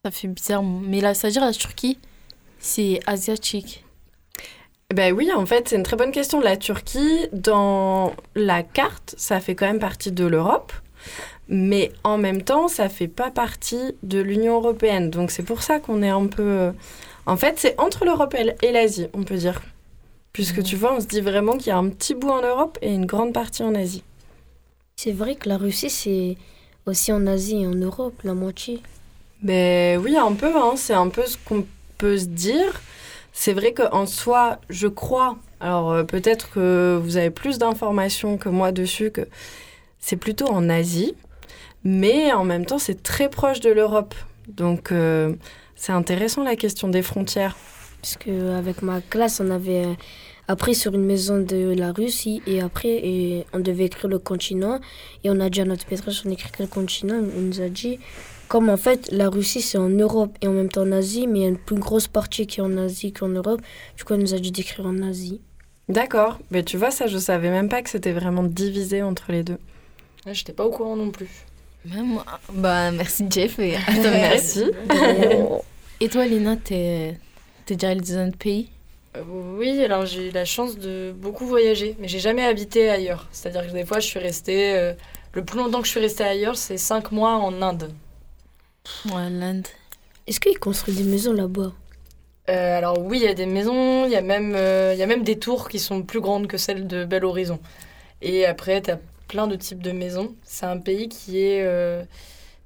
Ça 0.04 0.10
fait 0.10 0.28
bizarre. 0.28 0.62
Mais 0.62 1.00
là, 1.00 1.12
ça 1.12 1.28
veut 1.28 1.32
dire 1.32 1.44
la 1.44 1.52
Turquie, 1.52 1.98
c'est 2.58 3.00
asiatique. 3.06 3.84
Ben 4.94 5.12
oui, 5.12 5.30
en 5.36 5.44
fait, 5.44 5.68
c'est 5.68 5.76
une 5.76 5.82
très 5.82 5.96
bonne 5.96 6.12
question. 6.12 6.40
La 6.40 6.56
Turquie, 6.56 7.26
dans 7.32 8.14
la 8.34 8.62
carte, 8.62 9.14
ça 9.18 9.38
fait 9.40 9.54
quand 9.54 9.66
même 9.66 9.80
partie 9.80 10.12
de 10.12 10.24
l'Europe, 10.24 10.72
mais 11.48 11.92
en 12.04 12.16
même 12.16 12.40
temps, 12.42 12.68
ça 12.68 12.88
fait 12.88 13.08
pas 13.08 13.30
partie 13.30 13.94
de 14.02 14.18
l'Union 14.18 14.54
européenne. 14.56 15.10
Donc 15.10 15.30
c'est 15.30 15.42
pour 15.42 15.62
ça 15.62 15.78
qu'on 15.78 16.02
est 16.02 16.08
un 16.08 16.26
peu. 16.26 16.42
euh, 16.42 16.72
En 17.26 17.36
fait, 17.36 17.58
c'est 17.58 17.78
entre 17.78 18.06
l'Europe 18.06 18.34
et 18.62 18.72
l'Asie, 18.72 19.08
on 19.12 19.24
peut 19.24 19.36
dire. 19.36 19.60
Puisque 20.32 20.62
tu 20.62 20.76
vois, 20.76 20.94
on 20.94 21.00
se 21.00 21.06
dit 21.06 21.20
vraiment 21.20 21.56
qu'il 21.56 21.68
y 21.68 21.70
a 21.70 21.78
un 21.78 21.88
petit 21.88 22.14
bout 22.14 22.30
en 22.30 22.42
Europe 22.42 22.78
et 22.82 22.92
une 22.92 23.06
grande 23.06 23.32
partie 23.32 23.62
en 23.62 23.74
Asie. 23.74 24.04
C'est 24.96 25.12
vrai 25.12 25.36
que 25.36 25.48
la 25.48 25.56
Russie, 25.56 25.90
c'est 25.90 26.36
aussi 26.86 27.12
en 27.12 27.26
Asie 27.26 27.62
et 27.62 27.66
en 27.66 27.74
Europe, 27.74 28.20
la 28.24 28.34
moitié. 28.34 28.80
Ben 29.42 29.98
oui, 29.98 30.16
un 30.16 30.32
peu, 30.32 30.56
hein, 30.56 30.74
c'est 30.76 30.94
un 30.94 31.08
peu 31.08 31.24
ce 31.26 31.36
qu'on 31.36 31.64
peut 31.98 32.18
se 32.18 32.26
dire. 32.26 32.82
C'est 33.32 33.52
vrai 33.52 33.72
qu'en 33.72 34.06
soi, 34.06 34.58
je 34.68 34.88
crois, 34.88 35.36
alors 35.60 35.92
euh, 35.92 36.02
peut-être 36.02 36.50
que 36.50 36.98
vous 37.00 37.16
avez 37.16 37.30
plus 37.30 37.58
d'informations 37.58 38.36
que 38.36 38.48
moi 38.48 38.72
dessus, 38.72 39.10
que 39.12 39.28
c'est 40.00 40.16
plutôt 40.16 40.48
en 40.48 40.68
Asie, 40.68 41.14
mais 41.84 42.32
en 42.32 42.44
même 42.44 42.66
temps, 42.66 42.78
c'est 42.78 43.02
très 43.02 43.28
proche 43.28 43.60
de 43.60 43.70
l'Europe. 43.70 44.14
Donc 44.48 44.90
euh, 44.90 45.34
c'est 45.76 45.92
intéressant 45.92 46.42
la 46.42 46.56
question 46.56 46.88
des 46.88 47.02
frontières. 47.02 47.56
Parce 48.02 48.16
qu'avec 48.16 48.82
ma 48.82 49.00
classe, 49.00 49.40
on 49.40 49.50
avait 49.50 49.84
appris 50.46 50.74
sur 50.74 50.94
une 50.94 51.04
maison 51.04 51.40
de 51.40 51.74
la 51.76 51.92
Russie 51.92 52.42
et 52.46 52.60
après, 52.60 52.88
et 52.88 53.44
on 53.52 53.60
devait 53.60 53.84
écrire 53.86 54.08
le 54.08 54.18
continent. 54.18 54.80
Et 55.24 55.30
on 55.30 55.40
a 55.40 55.50
dit 55.50 55.60
à 55.60 55.64
notre 55.64 55.84
maîtresse, 55.90 56.24
on 56.24 56.30
écrit 56.30 56.50
quel 56.56 56.68
continent? 56.68 57.20
On 57.36 57.40
nous 57.40 57.60
a 57.60 57.68
dit, 57.68 57.98
comme 58.48 58.70
en 58.70 58.76
fait, 58.78 59.10
la 59.12 59.28
Russie, 59.28 59.60
c'est 59.60 59.78
en 59.78 59.90
Europe 59.90 60.36
et 60.40 60.46
en 60.48 60.52
même 60.52 60.68
temps 60.70 60.82
en 60.82 60.92
Asie, 60.92 61.26
mais 61.26 61.40
il 61.40 61.42
y 61.42 61.44
a 61.44 61.48
une 61.48 61.58
plus 61.58 61.76
grosse 61.78 62.08
partie 62.08 62.46
qui 62.46 62.60
est 62.60 62.62
en 62.62 62.76
Asie 62.78 63.12
qu'en 63.12 63.28
Europe. 63.28 63.60
Du 63.96 64.04
coup, 64.04 64.14
elle 64.14 64.20
nous 64.20 64.34
a 64.34 64.38
dit 64.38 64.52
d'écrire 64.52 64.86
en 64.86 65.02
Asie. 65.02 65.40
D'accord, 65.88 66.38
mais 66.50 66.62
tu 66.62 66.76
vois, 66.76 66.90
ça, 66.90 67.06
je 67.06 67.18
savais 67.18 67.50
même 67.50 67.68
pas 67.68 67.82
que 67.82 67.90
c'était 67.90 68.12
vraiment 68.12 68.42
divisé 68.42 69.02
entre 69.02 69.32
les 69.32 69.42
deux. 69.42 69.58
Ouais, 70.26 70.34
J'étais 70.34 70.52
pas 70.52 70.64
au 70.64 70.70
courant 70.70 70.96
non 70.96 71.10
plus. 71.10 71.28
Même 71.84 72.06
moi. 72.06 72.24
Bah, 72.52 72.90
merci 72.90 73.24
Jeff. 73.30 73.58
Et, 73.58 73.74
Merci. 74.02 74.64
et 76.00 76.08
toi, 76.08 76.26
Lina, 76.26 76.56
t'es 76.56 77.18
t'es 77.68 77.76
déjà 77.76 77.90
allée 77.92 78.00
dans 78.00 78.18
un 78.18 78.30
pays 78.30 78.70
Euh, 79.16 79.22
oui, 79.58 79.82
alors 79.84 80.06
j'ai 80.06 80.28
eu 80.28 80.30
la 80.30 80.44
chance 80.44 80.78
de 80.78 81.12
beaucoup 81.16 81.46
voyager, 81.46 81.96
mais 81.98 82.08
j'ai 82.08 82.18
jamais 82.20 82.44
habité 82.44 82.88
ailleurs. 82.90 83.28
C'est-à-dire 83.32 83.66
que 83.66 83.72
des 83.72 83.84
fois, 83.84 84.00
je 84.00 84.06
suis 84.06 84.18
restée. 84.18 84.74
euh, 84.76 84.94
le 85.32 85.44
plus 85.44 85.58
longtemps 85.58 85.80
que 85.80 85.86
je 85.86 85.90
suis 85.92 86.00
restée 86.00 86.24
ailleurs, 86.24 86.56
c'est 86.56 86.78
5 86.78 87.12
mois 87.12 87.36
en 87.36 87.60
Inde. 87.62 87.92
Ouais, 89.04 89.28
l'Inde. 89.30 89.66
Est-ce 90.26 90.40
qu'ils 90.40 90.58
construisent 90.58 90.96
des 90.98 91.04
maisons 91.04 91.32
là-bas 91.32 91.72
Euh, 92.50 92.78
alors 92.78 92.98
oui, 93.00 93.18
il 93.18 93.24
y 93.24 93.28
a 93.28 93.34
des 93.34 93.46
maisons, 93.46 94.06
il 94.06 94.10
y, 94.12 94.16
a 94.16 94.22
même, 94.22 94.54
euh, 94.56 94.94
y 94.96 95.02
a 95.02 95.06
même 95.06 95.22
des 95.22 95.38
tours 95.38 95.68
qui 95.68 95.78
sont 95.78 96.02
plus 96.02 96.20
grandes 96.20 96.46
que 96.46 96.56
celles 96.56 96.86
de 96.86 97.04
Bel 97.04 97.24
Horizon. 97.24 97.60
Et 98.22 98.46
après, 98.46 98.82
tu 98.82 98.90
as 98.90 99.00
plein 99.28 99.46
de 99.46 99.56
types 99.56 99.82
de 99.82 99.92
maisons. 99.92 100.34
C'est 100.44 100.66
un 100.66 100.78
pays 100.78 101.08
qui 101.08 101.40
est 101.40 101.64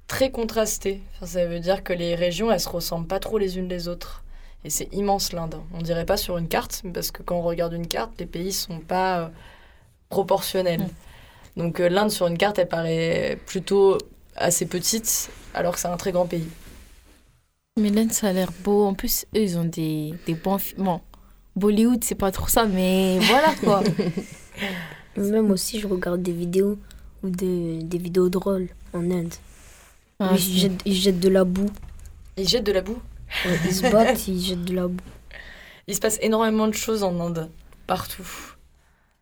très 0.07 0.31
contrasté. 0.31 1.01
Enfin, 1.17 1.25
ça 1.25 1.45
veut 1.45 1.59
dire 1.59 1.83
que 1.83 1.93
les 1.93 2.15
régions, 2.15 2.51
elles 2.51 2.59
se 2.59 2.69
ressemblent 2.69 3.07
pas 3.07 3.19
trop 3.19 3.37
les 3.37 3.57
unes 3.57 3.69
les 3.69 3.87
autres. 3.87 4.22
Et 4.65 4.69
c'est 4.69 4.87
immense 4.93 5.33
l'Inde. 5.33 5.55
On 5.73 5.81
dirait 5.81 6.05
pas 6.05 6.17
sur 6.17 6.37
une 6.37 6.47
carte, 6.47 6.83
parce 6.93 7.11
que 7.11 7.21
quand 7.21 7.35
on 7.35 7.41
regarde 7.41 7.73
une 7.73 7.87
carte, 7.87 8.11
les 8.19 8.25
pays 8.25 8.53
sont 8.53 8.79
pas 8.79 9.19
euh, 9.19 9.27
proportionnels. 10.09 10.87
Donc 11.57 11.79
euh, 11.79 11.89
l'Inde 11.89 12.11
sur 12.11 12.27
une 12.27 12.37
carte, 12.37 12.59
elle 12.59 12.69
paraît 12.69 13.37
plutôt 13.45 13.97
assez 14.35 14.65
petite, 14.65 15.29
alors 15.53 15.73
que 15.73 15.79
c'est 15.79 15.87
un 15.87 15.97
très 15.97 16.11
grand 16.11 16.25
pays. 16.25 16.47
Mais 17.79 17.89
l'Inde, 17.89 18.11
ça 18.11 18.27
a 18.29 18.33
l'air 18.33 18.51
beau. 18.63 18.85
En 18.85 18.93
plus, 18.93 19.25
eux, 19.35 19.41
ils 19.41 19.57
ont 19.57 19.65
des, 19.65 20.13
des 20.25 20.35
bons 20.35 20.57
films. 20.57 20.83
Bon, 20.85 21.01
Bollywood, 21.55 22.03
c'est 22.03 22.15
pas 22.15 22.31
trop 22.31 22.47
ça, 22.47 22.65
mais 22.65 23.19
voilà 23.19 23.53
quoi. 23.55 23.83
Même 25.17 25.51
aussi, 25.51 25.79
je 25.79 25.87
regarde 25.87 26.21
des 26.21 26.31
vidéos 26.31 26.77
ou 27.23 27.29
des, 27.29 27.83
des 27.83 27.97
vidéos 27.97 28.29
drôles 28.29 28.69
en 28.93 29.09
Inde. 29.11 29.33
Ah, 30.19 30.31
ils, 30.33 30.39
jettent, 30.39 30.81
ils 30.85 30.95
jettent 30.95 31.19
de 31.19 31.29
la 31.29 31.43
boue. 31.43 31.69
Ils 32.37 32.47
jettent 32.47 32.65
de 32.65 32.71
la 32.71 32.81
boue? 32.81 32.99
Ouais, 33.45 33.59
ils 33.65 33.73
se 33.73 33.81
battent, 33.91 34.27
ils 34.27 34.39
jettent 34.41 34.65
de 34.65 34.73
la 34.75 34.87
boue. 34.87 34.97
Il 35.87 35.95
se 35.95 35.99
passe 35.99 36.17
énormément 36.21 36.67
de 36.67 36.73
choses 36.73 37.03
en 37.03 37.19
Inde, 37.19 37.49
partout. 37.87 38.27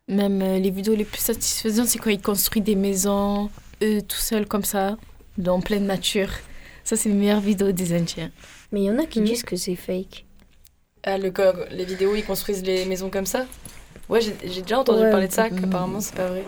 Même 0.08 0.42
euh, 0.42 0.58
les 0.58 0.70
vidéos 0.70 0.94
les 0.94 1.04
plus 1.04 1.20
satisfaisantes, 1.20 1.86
c'est 1.88 1.98
quand 1.98 2.10
ils 2.10 2.20
construisent 2.20 2.62
des 2.64 2.74
maisons, 2.76 3.50
eux, 3.82 4.00
tout 4.02 4.16
seuls, 4.16 4.46
comme 4.46 4.64
ça, 4.64 4.96
dans 5.38 5.60
pleine 5.60 5.86
nature. 5.86 6.30
Ça, 6.84 6.96
c'est 6.96 7.08
les 7.08 7.14
meilleures 7.14 7.40
vidéos 7.40 7.72
des 7.72 7.92
Indiens. 7.94 8.30
Mais 8.70 8.82
il 8.82 8.84
y 8.84 8.90
en 8.90 8.98
a 8.98 9.06
qui 9.06 9.20
Mhm. 9.20 9.26
disent 9.26 9.42
que 9.44 9.56
c'est 9.56 9.76
fake. 9.76 10.24
Ah, 11.04 11.18
le, 11.18 11.32
les 11.70 11.84
vidéos, 11.84 12.14
ils 12.14 12.24
construisent 12.24 12.62
les 12.62 12.84
maisons 12.84 13.10
comme 13.10 13.26
ça? 13.26 13.46
Ouais, 14.08 14.20
j'ai 14.20 14.62
déjà 14.62 14.78
entendu 14.80 15.02
Ouais. 15.02 15.10
parler 15.10 15.28
de 15.28 15.32
ça, 15.32 15.48
Mhm. 15.50 15.60
qu'apparemment 15.60 16.00
c'est 16.00 16.14
pas 16.14 16.28
vrai. 16.28 16.44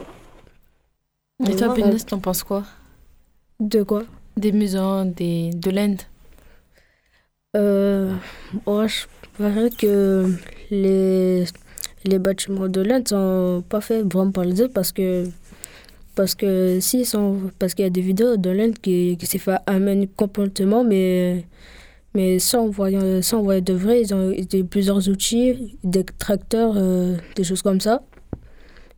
Et 1.49 1.57
toi, 1.57 1.69
moi, 1.69 1.77
Benes, 1.77 1.99
t'en 2.07 2.19
penses 2.21 2.43
quoi? 2.45 2.65
De 3.61 3.83
quoi? 3.83 4.05
Des 4.37 4.53
maisons 4.53 5.05
des, 5.05 5.51
de 5.51 5.71
l'Inde 5.71 6.01
euh, 7.55 8.13
ouais, 8.67 8.89
Je 8.89 9.07
verrais 9.43 9.71
que 9.71 10.31
les, 10.71 11.45
les 12.05 12.19
bâtiments 12.19 12.69
de 12.69 12.81
l'Inde 12.81 13.09
sont 13.09 13.65
pas 13.69 13.81
faits 13.81 14.05
vraiment 14.13 14.33
par 14.33 14.45
les 14.45 14.61
autres 14.61 14.73
parce 14.73 14.93
que 14.93 15.27
parce 16.15 16.35
que 16.37 16.79
si 16.81 17.05
sont 17.05 17.51
parce 17.59 17.75
qu'il 17.75 17.85
y 17.85 17.87
a 17.87 17.91
des 17.91 18.01
vidéos 18.01 18.37
de 18.37 18.51
l'Inde 18.51 18.79
qui, 18.79 19.17
qui 19.19 19.27
s'est 19.27 19.39
fait 19.39 19.57
un 19.67 19.81
même 19.81 20.07
comportement 20.07 20.85
mais 20.85 21.45
mais 22.15 22.39
sans 22.39 22.69
voyant 22.69 23.21
sans 23.23 23.43
voyant 23.43 23.63
de 23.63 23.73
vrai 23.73 24.03
ils 24.03 24.15
ont 24.15 24.31
ont 24.31 24.67
plusieurs 24.67 25.09
outils 25.09 25.77
des 25.83 26.05
tracteurs 26.05 26.75
euh, 26.77 27.17
des 27.35 27.43
choses 27.43 27.63
comme 27.63 27.81
ça 27.81 28.03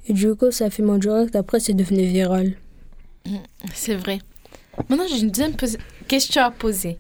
et 0.06 0.12
du 0.12 0.34
coup 0.34 0.50
ça 0.50 0.68
fait 0.68 0.82
mon 0.82 0.98
direct 0.98 1.34
après 1.36 1.58
c'est 1.58 1.72
devenu 1.74 2.04
viral 2.04 2.52
C'est 3.74 3.94
vrai. 3.96 4.18
Maintenant, 4.88 5.06
j'ai 5.08 5.20
une 5.20 5.30
deuxième 5.30 5.54
question 6.06 6.42
à 6.42 6.50
poser. 6.50 6.98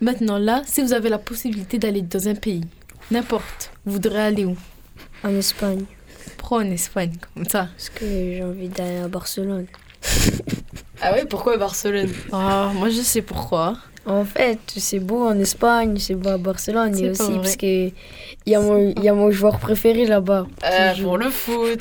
Maintenant, 0.00 0.38
là, 0.38 0.62
si 0.66 0.82
vous 0.82 0.92
avez 0.92 1.08
la 1.08 1.18
possibilité 1.18 1.78
d'aller 1.78 2.02
dans 2.02 2.28
un 2.28 2.34
pays, 2.34 2.62
n'importe, 3.10 3.70
vous 3.84 3.92
voudrez 3.94 4.20
aller 4.20 4.44
où? 4.44 4.56
En 5.24 5.30
Espagne. 5.30 5.84
Pro 6.38 6.56
en 6.60 6.70
Espagne, 6.70 7.12
comme 7.34 7.44
ça? 7.44 7.68
Parce 7.76 7.88
que 7.90 8.04
j'ai 8.04 8.42
envie 8.44 8.68
d'aller 8.68 8.98
à 8.98 9.08
Barcelone. 9.08 9.66
Ah 11.02 11.12
ouais, 11.12 11.26
pourquoi 11.26 11.58
Barcelone? 11.58 12.10
Ah, 12.32 12.70
moi, 12.74 12.88
je 12.88 13.02
sais 13.02 13.20
pourquoi. 13.20 13.76
En 14.06 14.24
fait, 14.24 14.58
c'est 14.78 14.98
beau 14.98 15.26
en 15.26 15.38
Espagne, 15.38 15.98
c'est 15.98 16.14
beau 16.14 16.30
à 16.30 16.38
Barcelone. 16.38 16.96
Et 16.98 17.10
aussi 17.10 17.22
vrai. 17.22 17.34
parce 17.36 17.56
que 17.56 17.66
il 17.66 17.92
y, 18.46 18.54
a 18.54 18.60
mon- 18.60 18.94
y 19.02 19.06
a 19.08 19.12
mon 19.12 19.30
joueur 19.30 19.58
préféré 19.58 20.06
là-bas. 20.06 20.46
Euh. 20.64 20.94
Pour 21.02 21.18
le 21.18 21.28
foot. 21.28 21.80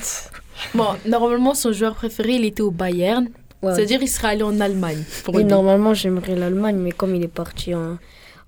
Bon, 0.74 0.88
normalement, 1.06 1.54
son 1.54 1.72
joueur 1.72 1.96
préféré, 1.96 2.34
il 2.34 2.44
était 2.46 2.62
au 2.62 2.72
Bayern. 2.72 3.30
Ouais. 3.66 3.76
C'est-à-dire, 3.76 4.02
il 4.02 4.08
serait 4.08 4.30
allé 4.30 4.44
en 4.44 4.60
Allemagne. 4.60 5.04
Pour 5.24 5.36
Oui, 5.36 5.44
normalement, 5.44 5.94
j'aimerais 5.94 6.36
l'Allemagne, 6.36 6.78
mais 6.78 6.92
comme 6.92 7.16
il 7.16 7.24
est 7.24 7.28
parti 7.28 7.74
en, 7.74 7.98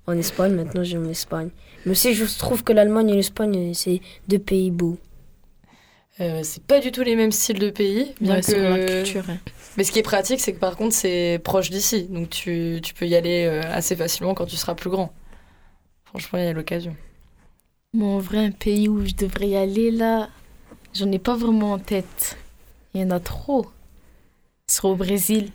en 0.06 0.12
Espagne, 0.18 0.52
maintenant 0.54 0.84
j'aime 0.84 1.06
l'Espagne. 1.06 1.50
Mais 1.86 1.94
si 1.94 2.14
je 2.14 2.24
trouve 2.38 2.64
que 2.64 2.72
l'Allemagne 2.72 3.10
et 3.10 3.14
l'Espagne, 3.14 3.72
c'est 3.74 4.00
deux 4.28 4.38
pays 4.38 4.70
beaux. 4.70 4.98
Euh, 6.20 6.40
c'est 6.42 6.62
pas 6.64 6.80
du 6.80 6.90
tout 6.90 7.02
les 7.02 7.14
mêmes 7.14 7.30
styles 7.30 7.60
de 7.60 7.70
pays, 7.70 8.12
bien 8.20 8.36
Ouais, 8.36 8.40
que 8.42 8.52
la 8.52 9.02
culture. 9.02 9.24
hein. 9.30 9.38
Mais 9.76 9.84
ce 9.84 9.92
qui 9.92 10.00
est 10.00 10.02
pratique, 10.02 10.40
c'est 10.40 10.52
que 10.52 10.58
par 10.58 10.76
contre, 10.76 10.92
c'est 10.94 11.40
proche 11.44 11.70
d'ici. 11.70 12.04
Donc 12.04 12.30
tu, 12.30 12.80
tu 12.82 12.92
peux 12.94 13.06
y 13.06 13.14
aller 13.14 13.44
euh, 13.46 13.62
assez 13.72 13.94
facilement 13.94 14.34
quand 14.34 14.46
tu 14.46 14.56
seras 14.56 14.74
plus 14.74 14.90
grand. 14.90 15.12
Franchement, 16.06 16.38
il 16.40 16.44
y 16.46 16.48
a 16.48 16.52
l'occasion. 16.52 16.96
Bon, 17.94 18.16
en 18.16 18.18
vrai, 18.18 18.38
un 18.38 18.50
pays 18.50 18.88
où 18.88 19.06
je 19.06 19.14
devrais 19.14 19.48
y 19.48 19.56
aller, 19.56 19.90
là, 19.92 20.28
j'en 20.94 21.10
ai 21.12 21.18
pas 21.20 21.36
vraiment 21.36 21.72
en 21.72 21.78
tête. 21.78 22.36
Il 22.94 23.00
y 23.00 23.04
en 23.04 23.10
a 23.10 23.20
trop. 23.20 23.66
Ce 24.68 24.76
serait 24.76 24.88
au 24.88 24.96
Brésil. 24.96 25.50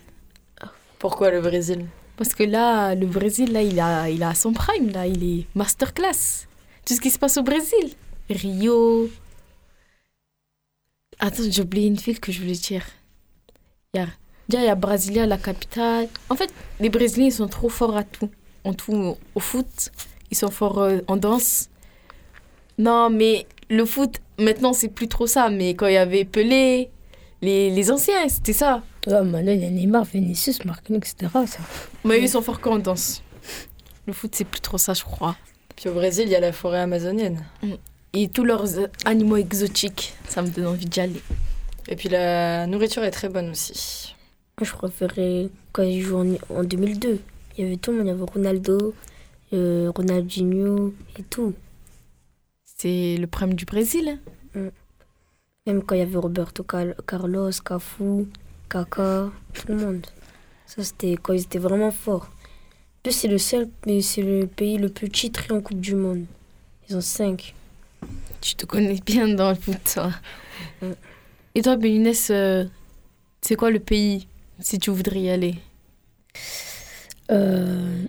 Pourquoi 0.98 1.30
le 1.30 1.40
Brésil? 1.40 1.86
Parce 2.16 2.34
que 2.34 2.42
là, 2.42 2.94
le 2.94 3.06
Brésil, 3.06 3.52
là, 3.52 3.62
il 3.62 3.78
a, 3.78 4.10
il 4.10 4.22
a 4.22 4.34
son 4.34 4.52
prime, 4.52 4.90
là, 4.90 5.06
il 5.06 5.22
est 5.22 5.46
masterclass. 5.54 6.46
Tout 6.84 6.94
ce 6.94 7.00
qui 7.00 7.10
se 7.10 7.18
passe 7.18 7.36
au 7.36 7.42
Brésil. 7.42 7.92
Rio. 8.28 9.08
Attends, 11.18 11.44
j'ai 11.48 11.62
oublié 11.62 11.86
une 11.86 11.96
ville 11.96 12.18
que 12.18 12.32
je 12.32 12.40
voulais 12.40 12.54
dire. 12.54 12.84
Il 13.92 14.00
y 14.00 14.02
a, 14.02 14.08
déjà, 14.48 14.62
il 14.62 14.66
y 14.66 14.70
a 14.70 14.74
Brasilia, 14.74 15.26
la 15.26 15.38
capitale. 15.38 16.08
En 16.28 16.34
fait, 16.34 16.52
les 16.80 16.88
Brésiliens, 16.88 17.26
ils 17.26 17.32
sont 17.32 17.48
trop 17.48 17.68
forts 17.68 17.96
à 17.96 18.02
tout. 18.02 18.30
En 18.64 18.74
tout, 18.74 19.16
au 19.34 19.40
foot, 19.40 19.90
ils 20.30 20.36
sont 20.36 20.50
forts 20.50 20.80
euh, 20.80 20.98
en 21.06 21.16
danse. 21.16 21.68
Non, 22.78 23.10
mais 23.10 23.46
le 23.70 23.84
foot, 23.84 24.20
maintenant, 24.38 24.72
c'est 24.72 24.88
plus 24.88 25.06
trop 25.06 25.26
ça. 25.26 25.50
Mais 25.50 25.74
quand 25.74 25.86
il 25.86 25.94
y 25.94 25.98
avait 25.98 26.24
Pelé, 26.24 26.90
les, 27.42 27.70
les 27.70 27.90
anciens, 27.90 28.28
c'était 28.28 28.52
ça. 28.52 28.82
Ouais, 29.06 29.22
maintenant, 29.22 29.52
il 29.52 29.60
y 29.60 29.64
a 29.66 29.70
Neymar, 29.70 30.04
Vinicius, 30.04 30.64
Marquinhos, 30.64 30.98
etc. 30.98 31.28
Ça. 31.46 31.58
Mais 32.04 32.20
ils 32.20 32.28
sont 32.28 32.40
forts 32.42 32.60
qu'en 32.60 32.78
danse. 32.78 33.22
Le 34.06 34.12
foot, 34.12 34.34
c'est 34.34 34.44
plus 34.46 34.60
trop 34.60 34.78
ça, 34.78 34.94
je 34.94 35.02
crois. 35.04 35.36
Puis 35.76 35.88
au 35.88 35.94
Brésil, 35.94 36.24
il 36.26 36.30
y 36.30 36.36
a 36.36 36.40
la 36.40 36.52
forêt 36.52 36.80
amazonienne. 36.80 37.44
Et 38.12 38.28
tous 38.28 38.44
leurs 38.44 38.68
animaux 39.04 39.36
exotiques, 39.36 40.14
ça 40.28 40.40
me 40.42 40.48
donne 40.48 40.66
envie 40.66 40.86
d'y 40.86 41.00
aller. 41.00 41.22
Et 41.88 41.96
puis 41.96 42.08
la 42.08 42.66
nourriture 42.66 43.02
est 43.04 43.10
très 43.10 43.28
bonne 43.28 43.50
aussi. 43.50 44.14
Moi, 44.58 44.66
je 44.68 44.72
préférais 44.72 45.48
quand 45.72 45.82
il 45.82 46.00
jouait 46.00 46.38
en, 46.50 46.56
en 46.60 46.64
2002. 46.64 47.18
Il 47.58 47.64
y 47.64 47.66
avait 47.66 47.76
tout 47.76 47.90
le 47.90 47.98
monde. 47.98 48.06
Il 48.06 48.10
y 48.10 48.12
avait 48.12 48.30
Ronaldo, 48.32 48.94
euh, 49.52 49.90
Ronaldinho 49.94 50.94
et 51.18 51.22
tout. 51.24 51.52
C'est 52.64 53.16
le 53.18 53.26
problème 53.26 53.56
du 53.56 53.64
Brésil. 53.64 54.18
hein. 54.54 54.68
Même 55.66 55.82
quand 55.82 55.94
il 55.94 55.98
y 55.98 56.02
avait 56.02 56.18
Roberto 56.18 56.62
Carlos, 56.62 57.50
Cafu, 57.64 58.26
Kaka, 58.74 59.30
tout 59.52 59.68
le 59.68 59.76
monde. 59.76 60.04
Ça, 60.66 60.82
c'était 60.82 61.14
quand 61.22 61.32
ils 61.32 61.42
étaient 61.42 61.60
vraiment 61.60 61.92
forts. 61.92 62.28
Plus, 63.04 63.12
c'est 63.12 63.28
le 63.28 63.38
seul, 63.38 63.68
mais 63.86 64.00
c'est 64.02 64.22
le 64.22 64.48
pays 64.48 64.78
le 64.78 64.88
plus 64.88 65.08
titré 65.08 65.54
en 65.54 65.60
Coupe 65.60 65.78
du 65.80 65.94
Monde. 65.94 66.24
Ils 66.88 66.96
ont 66.96 67.00
5. 67.00 67.54
Tu 68.40 68.56
te 68.56 68.66
connais 68.66 68.98
bien 69.06 69.28
dans 69.28 69.50
le 69.50 69.54
foot, 69.54 69.78
toi. 69.94 70.10
Et 71.54 71.62
toi, 71.62 71.76
Bélinès, 71.76 72.30
euh, 72.32 72.64
c'est 73.42 73.54
quoi 73.54 73.70
le 73.70 73.78
pays 73.78 74.26
si 74.58 74.80
tu 74.80 74.90
voudrais 74.90 75.20
y 75.20 75.30
aller? 75.30 75.54
Euh, 77.30 78.02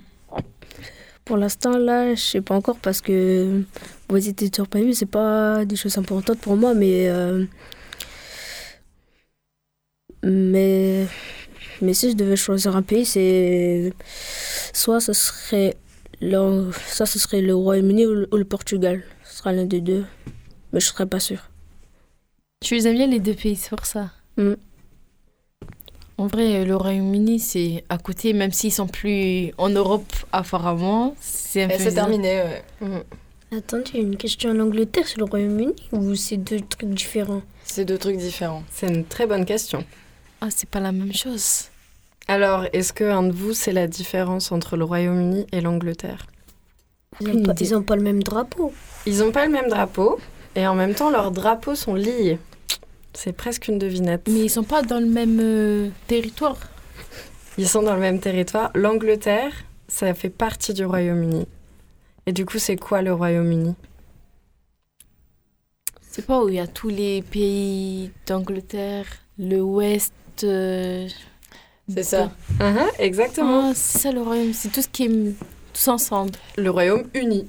pour 1.25 1.37
l'instant, 1.37 1.77
là, 1.77 2.15
je 2.15 2.21
sais 2.21 2.41
pas 2.41 2.55
encore 2.55 2.77
parce 2.79 3.01
que 3.01 3.61
visiter 4.11 4.49
sur 4.51 4.67
pays, 4.67 4.95
c'est 4.95 5.05
pas 5.05 5.63
des 5.63 5.75
choses 5.75 5.95
importantes 5.99 6.39
pour 6.39 6.55
moi, 6.57 6.73
mais. 6.73 7.07
euh, 7.07 7.45
mais. 10.25 11.05
Mais 11.81 11.93
si 11.93 12.11
je 12.11 12.15
devais 12.15 12.35
choisir 12.35 12.75
un 12.75 12.81
pays, 12.81 13.05
c'est. 13.05 13.93
Soit 14.73 14.99
ce 14.99 15.13
serait. 15.13 15.75
Le, 16.21 16.71
soit 16.87 17.05
ce 17.05 17.19
serait 17.19 17.41
le 17.41 17.53
Royaume-Uni 17.53 18.05
ou, 18.05 18.13
le- 18.13 18.29
ou 18.33 18.37
le 18.37 18.45
Portugal. 18.45 19.03
Ce 19.23 19.37
sera 19.37 19.51
l'un 19.51 19.65
des 19.65 19.81
deux. 19.81 20.05
Mais 20.71 20.79
je 20.79 20.87
serais 20.87 21.05
pas 21.05 21.19
sûre. 21.19 21.49
Tu 22.63 22.75
les 22.75 22.87
aimes 22.87 22.95
bien 22.95 23.07
les 23.07 23.19
deux 23.19 23.33
pays, 23.33 23.55
c'est 23.57 23.69
pour 23.75 23.85
ça. 23.85 24.11
Mm. 24.37 24.53
En 26.17 26.27
vrai, 26.27 26.63
le 26.63 26.75
Royaume-Uni, 26.77 27.39
c'est 27.39 27.83
à 27.89 27.97
côté, 27.97 28.31
même 28.31 28.53
s'ils 28.53 28.71
sont 28.71 28.87
plus 28.87 29.51
en 29.57 29.67
Europe 29.69 30.11
apparemment. 30.31 31.13
C'est 31.19 31.63
un 31.63 31.69
Et 31.69 31.77
peu 31.77 31.91
terminé, 31.93 32.41
ouais. 32.41 32.63
Mhm. 32.79 33.03
Attendez, 33.57 33.99
une 33.99 34.15
question 34.15 34.51
en 34.51 34.59
Angleterre 34.61 35.07
sur 35.07 35.19
le 35.19 35.25
Royaume-Uni 35.25 35.73
ou 35.91 36.15
c'est 36.15 36.37
deux 36.37 36.61
trucs 36.61 36.89
différents? 36.89 37.41
C'est 37.65 37.83
deux 37.83 37.97
trucs 37.97 38.17
différents. 38.17 38.63
C'est 38.71 38.87
une 38.87 39.03
très 39.03 39.27
bonne 39.27 39.43
question. 39.45 39.83
Ah, 40.45 40.49
c'est 40.51 40.69
pas 40.69 40.79
la 40.79 40.91
même 40.91 41.11
chose. 41.11 41.69
Alors, 42.27 42.65
est-ce 42.71 42.93
que 42.93 43.03
un 43.03 43.23
de 43.23 43.31
vous 43.31 43.53
sait 43.53 43.71
la 43.71 43.87
différence 43.87 44.51
entre 44.51 44.77
le 44.77 44.83
Royaume-Uni 44.83 45.47
et 45.51 45.59
l'Angleterre 45.59 46.27
Ils 47.19 47.41
n'ont 47.41 47.81
pas, 47.81 47.95
le 47.95 48.03
même 48.03 48.21
drapeau. 48.21 48.71
Ils 49.07 49.19
n'ont 49.19 49.31
pas 49.31 49.47
le 49.47 49.51
même 49.51 49.69
drapeau 49.69 50.19
et 50.55 50.67
en 50.67 50.75
même 50.75 50.93
temps 50.93 51.09
leurs 51.09 51.31
drapeaux 51.31 51.73
sont 51.73 51.95
liés. 51.95 52.37
C'est 53.13 53.33
presque 53.33 53.69
une 53.69 53.79
devinette. 53.79 54.27
Mais 54.27 54.41
ils 54.41 54.49
sont 54.49 54.63
pas 54.63 54.83
dans 54.83 54.99
le 54.99 55.07
même 55.07 55.39
euh, 55.41 55.89
territoire. 56.05 56.59
Ils 57.57 57.67
sont 57.67 57.81
dans 57.81 57.95
le 57.95 58.01
même 58.01 58.19
territoire. 58.19 58.69
L'Angleterre, 58.75 59.51
ça 59.87 60.13
fait 60.13 60.29
partie 60.29 60.75
du 60.75 60.85
Royaume-Uni. 60.85 61.47
Et 62.27 62.33
du 62.33 62.45
coup, 62.45 62.59
c'est 62.59 62.75
quoi 62.75 63.01
le 63.01 63.13
Royaume-Uni? 63.13 63.73
C'est 66.11 66.27
pas 66.27 66.43
où 66.43 66.49
il 66.49 66.55
y 66.55 66.59
a 66.59 66.67
tous 66.67 66.89
les 66.89 67.23
pays 67.23 68.11
d'Angleterre, 68.27 69.05
le 69.37 69.61
Ouest. 69.61 70.13
Euh, 70.43 71.07
C'est 71.93 72.03
ça. 72.03 72.31
Mhm, 72.59 72.79
Exactement. 72.99 73.69
Ah, 73.69 73.73
c'est 73.75 73.99
ça 73.99 74.11
le 74.11 74.21
royaume, 74.21 74.53
c'est 74.53 74.69
tout 74.71 74.81
ce 74.81 74.87
qui 74.87 75.05
est 75.05 75.11
tous 75.73 75.87
ensemble. 75.87 76.31
Le 76.57 76.69
Royaume-Uni. 76.69 77.47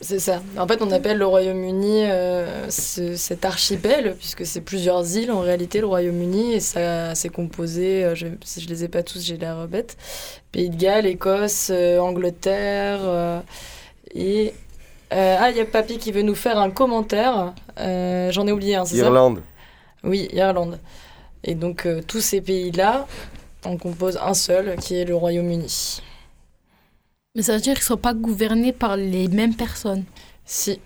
C'est 0.00 0.20
ça. 0.20 0.40
En 0.56 0.68
fait, 0.68 0.80
on 0.82 0.90
appelle 0.92 1.18
le 1.18 1.26
Royaume-Uni 1.26 2.04
euh, 2.04 2.70
ce- 2.70 3.16
cet 3.16 3.44
archipel, 3.44 4.14
puisque 4.16 4.46
c'est 4.46 4.60
plusieurs 4.60 5.16
îles 5.16 5.32
en 5.32 5.40
réalité, 5.40 5.80
le 5.80 5.86
Royaume-Uni, 5.86 6.52
et 6.54 6.60
ça 6.60 7.16
c'est 7.16 7.28
composé, 7.30 8.04
euh, 8.04 8.14
je, 8.14 8.28
je 8.56 8.68
les 8.68 8.84
ai 8.84 8.88
pas 8.88 9.02
tous, 9.02 9.20
j'ai 9.24 9.36
l'air 9.36 9.66
bête, 9.66 9.96
Pays 10.52 10.70
de 10.70 10.76
Galles, 10.76 11.06
Écosse, 11.06 11.70
euh, 11.72 11.98
Angleterre, 11.98 13.00
euh, 13.02 13.40
et... 14.14 14.54
euh, 15.12 15.36
ah, 15.40 15.50
il 15.50 15.56
y 15.56 15.60
a 15.60 15.64
Papy 15.64 15.98
qui 15.98 16.12
veut 16.12 16.22
nous 16.22 16.36
faire 16.36 16.58
un 16.58 16.70
commentaire, 16.70 17.52
Euh, 17.80 18.30
j'en 18.30 18.46
ai 18.46 18.52
oublié 18.52 18.76
un, 18.76 18.84
c'est 18.84 18.96
ça? 18.98 19.06
Irlande. 19.06 19.42
Oui, 20.04 20.28
Irlande. 20.32 20.78
Et 21.44 21.54
donc, 21.54 21.86
euh, 21.86 22.02
tous 22.06 22.20
ces 22.20 22.40
pays-là, 22.40 23.06
on 23.64 23.76
compose 23.76 24.18
un 24.22 24.34
seul, 24.34 24.76
qui 24.76 24.96
est 24.96 25.04
le 25.04 25.14
Royaume-Uni. 25.14 26.02
Mais 27.34 27.42
ça 27.42 27.54
veut 27.54 27.60
dire 27.60 27.74
qu'ils 27.74 27.84
sont 27.84 27.96
pas 27.96 28.14
gouvernés 28.14 28.72
par 28.72 28.96
les 28.96 29.28
mêmes 29.28 29.54
personnes. 29.54 30.04
Si. 30.44 30.80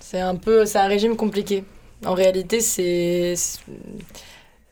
C'est 0.00 0.20
un 0.20 0.36
peu, 0.36 0.64
c'est 0.64 0.78
un 0.78 0.86
régime 0.86 1.16
compliqué. 1.16 1.64
En 2.04 2.14
réalité, 2.14 2.60
c'est, 2.60 3.34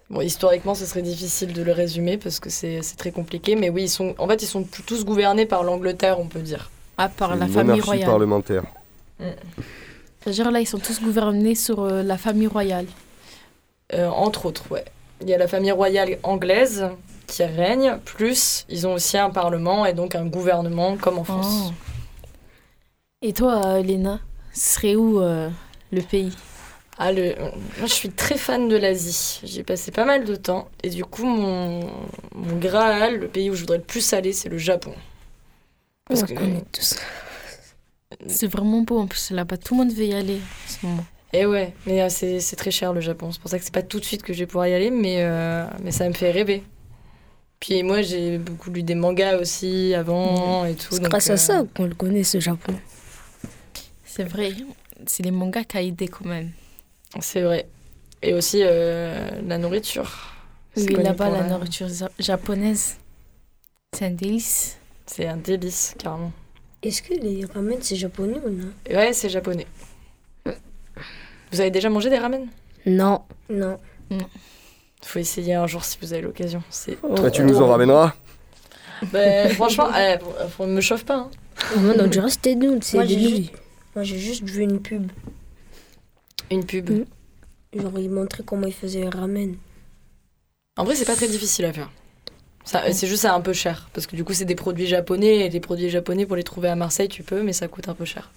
bon, 0.09 0.20
historiquement, 0.20 0.74
ce 0.74 0.87
serait 0.87 1.02
difficile 1.02 1.52
de 1.52 1.62
le 1.62 1.72
résumer 1.72 2.16
parce 2.16 2.40
que 2.40 2.50
c'est, 2.50 2.81
très 2.96 3.11
compliqué. 3.11 3.57
Mais 3.57 3.68
oui, 3.68 3.85
ils 3.85 3.88
sont, 3.88 4.14
en 4.18 4.29
fait, 4.29 4.42
ils 4.42 4.46
sont 4.46 4.64
tous 4.87 5.05
gouvernés 5.05 5.46
par 5.46 5.62
l'Angleterre, 5.62 6.18
on 6.20 6.26
peut 6.26 6.40
dire. 6.40 6.70
Part 6.96 7.12
C'est 7.18 7.38
la 7.38 7.46
une 7.46 7.52
famille 7.52 7.81
royale. 7.81 8.09
parlementaire. 8.09 8.62
C'est-à-dire 10.20 10.50
là, 10.50 10.61
ils 10.61 10.66
sont 10.66 10.79
tous 10.79 11.00
gouvernés 11.00 11.55
sur 11.55 11.81
euh, 11.81 12.02
la 12.02 12.16
famille 12.16 12.46
royale. 12.46 12.87
Euh, 13.92 14.09
entre 14.09 14.46
autres, 14.46 14.64
ouais. 14.70 14.85
Il 15.20 15.29
y 15.29 15.35
a 15.35 15.38
la 15.38 15.48
famille 15.48 15.72
royale 15.72 16.18
anglaise 16.22 16.87
qui 17.26 17.42
règne, 17.42 17.98
plus 18.05 18.66
ils 18.68 18.87
ont 18.87 18.94
aussi 18.94 19.18
un 19.18 19.31
parlement 19.31 19.87
et 19.87 19.94
donc 19.94 20.14
un 20.14 20.26
gouvernement 20.26 20.96
comme 20.96 21.18
en 21.18 21.24
France. 21.24 21.70
Oh. 21.70 21.72
Et 23.22 23.33
toi, 23.33 23.81
Léna, 23.81 24.20
ce 24.52 24.74
serait 24.74 24.94
où 24.94 25.20
euh, 25.20 25.48
le 25.90 26.02
pays? 26.02 26.37
Ah, 26.98 27.12
le... 27.12 27.35
Moi, 27.79 27.87
je 27.87 27.92
suis 27.92 28.11
très 28.11 28.38
fan 28.38 28.68
de 28.68 28.76
l'Asie. 28.76 29.40
J'y 29.42 29.61
ai 29.61 29.64
passé 29.64 29.90
pas 29.90 30.05
mal 30.05 30.24
de 30.24 30.35
temps. 30.37 30.68
Et 30.83 30.90
du 30.90 31.05
coup, 31.05 31.24
mon... 31.24 31.81
mon 32.35 32.57
Graal, 32.59 33.18
le 33.18 33.29
pays 33.29 33.50
où 33.50 33.55
je 33.55 33.61
voudrais 33.61 33.79
le 33.79 33.85
plus 33.85 34.12
aller, 34.12 34.33
c'est 34.33 34.48
le 34.48 34.59
Japon. 34.59 34.94
Parce 36.09 36.22
on 36.22 36.26
que... 36.26 36.35
C'est 38.29 38.46
vraiment 38.46 38.83
beau 38.83 38.98
en 38.98 39.07
plus 39.07 39.31
là-bas. 39.31 39.57
Tout 39.57 39.74
le 39.74 39.85
monde 39.85 39.92
veut 39.92 40.07
y 40.07 40.14
aller 40.14 40.37
en 40.37 40.70
ce 40.70 40.87
moment. 40.87 41.05
Et 41.37 41.44
ouais, 41.44 41.75
mais 41.87 42.01
euh, 42.01 42.09
c'est 42.09 42.40
c'est 42.40 42.57
très 42.57 42.70
cher 42.70 42.94
le 42.94 43.03
Japon. 43.03 43.31
C'est 43.31 43.40
pour 43.42 43.51
ça 43.51 43.59
que 43.59 43.64
c'est 43.64 43.75
pas 43.75 43.83
tout 43.83 44.01
de 44.01 44.05
suite 44.07 44.22
que 44.22 44.33
je 44.33 44.38
vais 44.38 44.46
pouvoir 44.46 44.68
y 44.68 44.72
aller, 44.72 44.90
mais, 44.90 45.16
euh, 45.18 45.66
mais 45.83 45.90
ça 45.90 46.09
me 46.09 46.14
fait 46.14 46.31
rêver. 46.31 46.62
Puis 47.61 47.83
moi, 47.83 48.01
j'ai 48.01 48.38
beaucoup 48.38 48.70
lu 48.70 48.83
des 48.83 48.94
mangas 48.94 49.37
aussi 49.37 49.92
avant 49.94 50.64
et 50.64 50.75
tout. 50.75 50.94
C'est 50.94 51.03
grâce 51.03 51.29
euh, 51.29 51.35
à 51.35 51.37
ça 51.37 51.64
qu'on 51.75 51.85
le 51.85 51.94
connaît, 51.94 52.25
ce 52.25 52.40
Japon. 52.40 52.75
C'est 54.07 54.25
vrai. 54.25 54.51
C'est 55.07 55.22
les 55.25 55.31
mangas 55.31 55.64
qui 55.64 55.77
a 55.77 55.83
aidé 55.83 56.09
quand 56.09 56.25
même. 56.25 56.53
C'est 57.20 57.42
vrai. 57.42 57.66
Et 58.22 58.33
aussi 58.33 58.61
euh, 58.62 59.29
la 59.46 59.59
nourriture. 59.59 60.33
C'est 60.75 60.87
Oui, 60.88 61.03
là-bas, 61.03 61.27
pour 61.27 61.35
la 61.35 61.49
nourriture 61.51 61.88
ja- 61.88 62.11
japonaise, 62.18 62.96
c'est 63.94 64.07
un 64.07 64.11
délice. 64.11 64.79
C'est 65.07 65.27
un 65.27 65.37
délice, 65.37 65.94
carrément. 65.99 66.33
Est-ce 66.83 67.03
que 67.03 67.14
les 67.14 67.44
ramen 67.44 67.79
c'est 67.83 67.96
japonais 67.96 68.40
ou 68.44 68.51
non? 68.51 68.70
Ouais, 68.90 69.12
c'est 69.12 69.29
japonais. 69.29 69.66
Vous 71.52 71.61
avez 71.61 71.70
déjà 71.70 71.88
mangé 71.88 72.11
des 72.11 72.18
ramen? 72.18 72.46
Non. 72.87 73.22
Non. 73.48 73.78
Faut 75.02 75.18
essayer 75.18 75.54
un 75.54 75.66
jour 75.66 75.85
si 75.85 75.98
vous 76.00 76.12
avez 76.12 76.22
l'occasion. 76.22 76.62
C'est 76.70 77.00
Toi, 77.00 77.30
tu 77.30 77.42
nous 77.42 77.61
en 77.61 77.68
ramèneras? 77.68 78.14
Bah, 79.12 79.48
franchement, 79.50 79.88
eh, 79.96 80.18
faut- 80.18 80.48
faut- 80.48 80.66
me 80.66 80.80
chauffe 80.80 81.04
pas. 81.04 81.16
hein. 81.16 81.30
Moi, 81.78 81.94
on 81.98 82.06
dirait 82.06 82.26
que 82.26 82.32
c'était 82.32 82.54
nous, 82.54 82.78
c'est 82.82 82.96
Moi, 82.96 83.04
j'ai 83.06 84.18
juste- 84.18 84.42
vu 84.44 84.62
une 84.62 84.80
pub. 84.80 85.11
Une 86.50 86.64
pub. 86.64 86.90
Mm. 86.90 87.80
genre, 87.80 87.98
ils 87.98 88.11
montraient 88.11 88.42
comment 88.44 88.66
ils 88.66 88.72
faisaient 88.74 89.02
le 89.02 89.09
ramen. 89.09 89.56
En 90.76 90.85
vrai, 90.85 90.94
c'est 90.94 91.04
pas 91.04 91.16
très 91.16 91.28
difficile 91.28 91.64
à 91.66 91.72
faire. 91.72 91.90
Ça- 92.64 92.92
C'est 92.92 93.06
juste 93.06 93.24
un 93.24 93.40
peu 93.40 93.52
cher 93.52 93.88
parce 93.94 94.06
que 94.09 94.16
du 94.16 94.24
coup 94.24 94.32
c'est 94.32 94.44
des 94.44 94.56
produits 94.56 94.87
japonais 94.88 95.46
et 95.46 95.48
les 95.48 95.61
produits 95.61 95.88
japonais 95.88 96.26
pour 96.26 96.35
les 96.35 96.42
trouver 96.42 96.68
à 96.68 96.74
Marseille 96.74 97.06
tu 97.09 97.22
peux 97.22 97.42
mais 97.44 97.52
ça 97.52 97.68
coûte 97.68 97.88
un 97.88 97.94
peu 97.94 98.04
cher. 98.04 98.32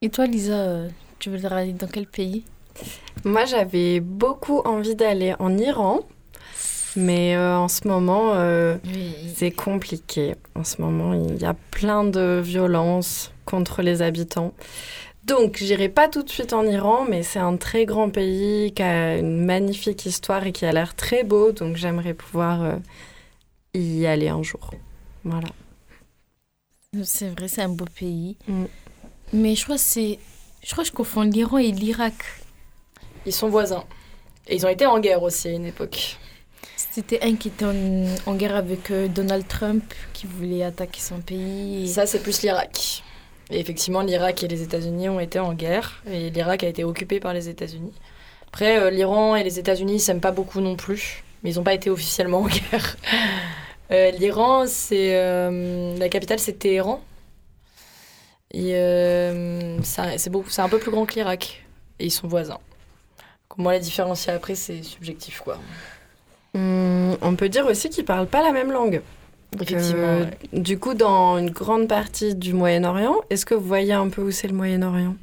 Et 0.00 0.10
toi, 0.10 0.26
Lisa, 0.26 0.52
euh, 0.52 0.88
tu 1.22 1.30
veux 1.30 1.52
aller 1.52 1.72
dans 1.72 1.86
quel 1.86 2.06
pays? 2.06 2.42
Moi, 3.24 3.44
j'avais 3.44 4.00
beaucoup 4.00 4.58
envie 4.64 4.96
d'aller 4.96 5.34
en 5.38 5.56
Iran, 5.56 6.00
mais 6.96 7.36
euh, 7.36 7.56
en 7.56 7.68
ce 7.68 7.86
moment, 7.86 8.32
euh, 8.34 8.76
Oui. 8.86 9.14
c'est 9.36 9.52
compliqué. 9.52 10.34
En 10.56 10.64
ce 10.64 10.82
moment, 10.82 11.14
il 11.14 11.40
y 11.40 11.44
a 11.44 11.54
plein 11.70 12.02
de 12.02 12.40
violences 12.42 13.30
contre 13.44 13.82
les 13.82 14.02
habitants. 14.02 14.52
Donc, 15.24 15.58
j'irai 15.58 15.88
pas 15.88 16.08
tout 16.08 16.24
de 16.24 16.28
suite 16.28 16.52
en 16.52 16.64
Iran, 16.64 17.06
mais 17.08 17.22
c'est 17.22 17.38
un 17.38 17.56
très 17.56 17.86
grand 17.86 18.10
pays 18.10 18.72
qui 18.72 18.82
a 18.82 19.16
une 19.16 19.44
magnifique 19.44 20.04
histoire 20.04 20.44
et 20.44 20.50
qui 20.50 20.66
a 20.66 20.72
l'air 20.72 20.96
très 20.96 21.22
beau, 21.22 21.52
donc 21.52 21.76
j'aimerais 21.76 22.14
pouvoir 22.14 22.62
euh, 22.64 22.76
y 23.74 24.06
aller 24.06 24.28
un 24.28 24.42
jour. 24.42 24.72
Voilà. 25.22 25.48
C'est 27.04 27.28
vrai, 27.28 27.46
c'est 27.46 27.62
un 27.62 27.68
beau 27.68 27.84
pays. 27.96 28.36
Mm. 28.48 28.64
Mais 29.34 29.54
je 29.54 29.62
crois 29.62 29.76
que 29.76 29.80
c'est. 29.82 30.18
Je 30.64 30.72
crois 30.72 30.84
que 30.84 30.90
je 30.90 30.94
confonds 30.94 31.22
l'Iran 31.22 31.58
et 31.58 31.72
l'Irak. 31.72 32.14
Ils 33.26 33.32
sont 33.32 33.48
voisins 33.48 33.84
et 34.48 34.56
ils 34.56 34.66
ont 34.66 34.68
été 34.68 34.86
en 34.86 34.98
guerre 35.00 35.22
aussi 35.22 35.48
à 35.48 35.52
une 35.52 35.66
époque. 35.66 36.16
C'était 36.76 37.22
un 37.22 37.36
qui 37.36 37.48
était 37.48 37.64
en, 37.64 37.74
en 38.26 38.34
guerre 38.34 38.56
avec 38.56 38.90
euh, 38.90 39.08
Donald 39.08 39.46
Trump, 39.48 39.82
qui 40.12 40.26
voulait 40.26 40.62
attaquer 40.62 41.00
son 41.00 41.20
pays. 41.20 41.84
et- 41.84 41.86
Ça 41.86 42.06
c'est 42.06 42.20
plus 42.22 42.42
l'Irak. 42.42 43.02
Et 43.50 43.60
effectivement 43.60 44.02
l'Irak 44.02 44.42
et 44.42 44.48
les 44.48 44.62
États-Unis 44.62 45.08
ont 45.08 45.20
été 45.20 45.38
en 45.38 45.52
guerre 45.54 46.02
et 46.10 46.30
l'Irak 46.30 46.64
a 46.64 46.68
été 46.68 46.84
occupé 46.84 47.20
par 47.20 47.32
les 47.34 47.48
États-Unis. 47.48 47.92
Après 48.48 48.78
euh, 48.78 48.90
l'Iran 48.90 49.36
et 49.36 49.44
les 49.44 49.58
États-Unis 49.58 49.94
ils 49.96 50.00
s'aiment 50.00 50.20
pas 50.20 50.30
beaucoup 50.32 50.60
non 50.60 50.76
plus 50.76 51.22
mais 51.42 51.50
ils 51.52 51.56
n'ont 51.56 51.64
pas 51.64 51.74
été 51.74 51.90
officiellement 51.90 52.40
en 52.42 52.46
guerre. 52.48 52.96
Euh, 53.90 54.10
L'Iran 54.12 54.64
c'est 54.66 55.14
euh, 55.16 55.96
la 55.98 56.08
capitale 56.08 56.38
c'est 56.38 56.54
Téhéran. 56.58 57.02
Et 58.52 58.74
euh, 58.74 59.78
c'est 59.82 60.28
beaucoup 60.30 60.50
c'est 60.50 60.60
un 60.62 60.68
peu 60.68 60.78
plus 60.78 60.90
grand 60.90 61.06
que 61.06 61.14
l'Irak 61.14 61.64
et 61.98 62.06
ils 62.06 62.10
sont 62.10 62.28
voisins. 62.28 62.58
Comment 63.48 63.70
les 63.70 63.80
différencier 63.80 64.32
après 64.32 64.54
c'est 64.54 64.82
subjectif 64.82 65.40
quoi. 65.40 65.58
Hum, 66.54 67.16
on 67.22 67.34
peut 67.34 67.48
dire 67.48 67.66
aussi 67.66 67.88
qu'ils 67.88 68.04
parlent 68.04 68.26
pas 68.26 68.42
la 68.42 68.52
même 68.52 68.70
langue. 68.70 69.00
Effectivement. 69.54 70.02
Euh, 70.02 70.24
ouais. 70.24 70.60
Du 70.60 70.78
coup, 70.78 70.94
dans 70.94 71.36
une 71.38 71.50
grande 71.50 71.86
partie 71.88 72.34
du 72.34 72.52
Moyen-Orient, 72.54 73.16
est-ce 73.30 73.44
que 73.46 73.54
vous 73.54 73.66
voyez 73.66 73.92
un 73.92 74.08
peu 74.08 74.22
où 74.22 74.30
c'est 74.30 74.48
le 74.48 74.54
Moyen-Orient? 74.54 75.14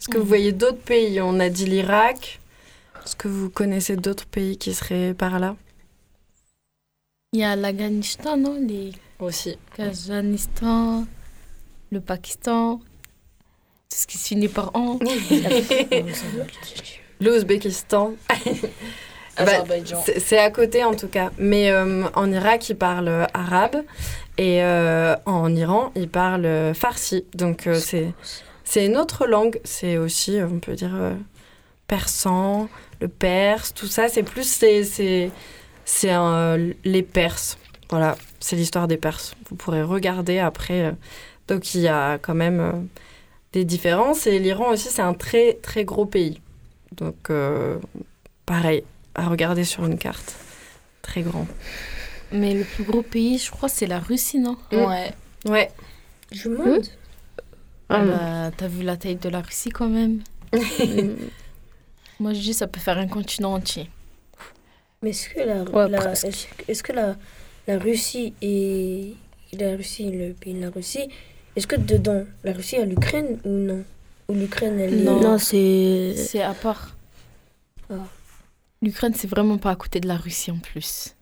Est-ce 0.00 0.08
que 0.08 0.16
vous 0.16 0.22
Mhm. 0.24 0.28
voyez 0.28 0.52
d'autres 0.52 0.78
pays? 0.80 1.20
On 1.20 1.38
a 1.40 1.48
dit 1.50 1.66
l'Irak. 1.66 2.40
Est-ce 3.04 3.16
que 3.16 3.28
vous 3.28 3.50
connaissez 3.50 3.96
d'autres 3.96 4.24
pays 4.26 4.56
qui 4.56 4.72
seraient 4.74 5.12
par 5.14 5.38
là? 5.38 5.56
Il 7.34 7.40
y 7.40 7.44
a 7.44 7.56
l'Afghanistan, 7.56 8.36
non? 8.38 8.58
Les 8.66 8.92
Aussi. 9.18 9.56
Kazakhstan, 9.76 11.04
le 11.94 12.00
Pakistan, 12.00 12.76
tout 12.76 13.96
ce 13.96 14.06
qui 14.06 14.18
se 14.18 14.28
finit 14.28 14.48
par 14.48 14.70
an. 14.74 14.98
L'Ouzbékistan. 17.20 18.14
Bah. 19.36 19.64
C'est 20.18 20.38
à 20.38 20.48
côté 20.48 20.84
en 20.84 20.94
tout 20.94 21.08
cas. 21.08 21.32
Mais 21.38 21.68
euh, 21.68 22.04
en 22.14 22.30
Irak, 22.30 22.68
ils 22.68 22.76
parlent 22.76 23.26
arabe. 23.34 23.82
Et 24.38 24.62
euh, 24.62 25.16
en 25.26 25.54
Iran, 25.54 25.90
ils 25.96 26.08
parlent 26.08 26.72
farsi. 26.72 27.24
Donc 27.34 27.66
euh, 27.66 27.74
c'est 27.74 28.14
c'est 28.64 28.86
une 28.86 28.96
autre 28.96 29.26
langue. 29.26 29.60
C'est 29.64 29.98
aussi, 29.98 30.38
euh, 30.38 30.48
on 30.50 30.58
peut 30.58 30.74
dire, 30.74 30.94
euh, 30.94 31.14
persan, 31.86 32.68
le 33.00 33.08
perse, 33.08 33.74
tout 33.74 33.86
ça. 33.86 34.08
C'est 34.08 34.22
plus 34.22 34.48
c'est 34.48 34.82
c'est 34.84 35.30
les 36.84 37.02
Perses. 37.02 37.58
Voilà, 37.90 38.16
c'est 38.40 38.56
l'histoire 38.56 38.88
des 38.88 38.96
Perses. 38.96 39.34
Vous 39.50 39.56
pourrez 39.56 39.82
regarder 39.82 40.38
après. 40.38 40.94
Donc 41.48 41.74
il 41.74 41.82
y 41.82 41.88
a 41.88 42.18
quand 42.18 42.34
même 42.34 42.60
euh, 42.60 42.72
des 43.52 43.64
différences. 43.64 44.26
Et 44.26 44.38
l'Iran 44.38 44.70
aussi, 44.70 44.88
c'est 44.88 45.02
un 45.02 45.14
très 45.14 45.54
très 45.54 45.84
gros 45.84 46.06
pays. 46.06 46.40
Donc 46.92 47.30
euh, 47.30 47.78
pareil, 48.46 48.84
à 49.14 49.28
regarder 49.28 49.64
sur 49.64 49.84
une 49.86 49.98
carte. 49.98 50.36
Très 51.02 51.22
grand. 51.22 51.46
Mais 52.32 52.54
le 52.54 52.64
plus 52.64 52.84
gros 52.84 53.02
pays, 53.02 53.38
je 53.38 53.50
crois, 53.50 53.68
c'est 53.68 53.86
la 53.86 53.98
Russie, 54.00 54.38
non 54.38 54.56
Ouais. 54.72 55.12
Ouais. 55.44 55.70
Du 56.32 56.48
monde 56.48 56.86
Ah 57.90 58.02
bah, 58.04 58.50
T'as 58.56 58.66
vu 58.68 58.82
la 58.82 58.96
taille 58.96 59.16
de 59.16 59.28
la 59.28 59.40
Russie 59.42 59.68
quand 59.70 59.88
même 59.88 60.22
Moi, 62.20 62.32
je 62.32 62.40
dis 62.40 62.54
ça 62.54 62.66
peut 62.66 62.80
faire 62.80 62.98
un 62.98 63.08
continent 63.08 63.52
entier. 63.54 63.90
Mais 65.02 65.10
est-ce 65.10 65.28
que 65.28 65.40
la, 65.40 65.62
Ouais, 65.64 65.88
la- 65.90 65.98
presque. 65.98 66.24
est-ce, 66.26 66.46
est-ce 66.68 66.82
que 66.82 66.92
la, 66.92 67.16
la 67.66 67.78
Russie 67.78 68.32
et 68.40 69.14
la 69.52 69.76
Russie, 69.76 70.10
le 70.10 70.32
pays 70.32 70.54
de 70.54 70.60
la 70.62 70.70
Russie, 70.70 71.08
est-ce 71.56 71.66
que 71.66 71.76
dedans 71.76 72.24
la 72.42 72.52
Russie 72.52 72.76
a 72.76 72.84
l'Ukraine 72.84 73.38
ou 73.44 73.50
non? 73.50 73.84
Ou 74.28 74.34
l'Ukraine 74.34 74.78
elle 74.80 74.94
est 74.94 75.04
Non. 75.04 75.20
Non, 75.20 75.38
c'est. 75.38 76.14
C'est 76.16 76.42
à 76.42 76.54
part. 76.54 76.96
Ah. 77.90 77.94
L'Ukraine, 78.82 79.12
c'est 79.14 79.28
vraiment 79.28 79.58
pas 79.58 79.70
à 79.70 79.76
côté 79.76 80.00
de 80.00 80.08
la 80.08 80.16
Russie 80.16 80.50
en 80.50 80.58
plus. 80.58 81.14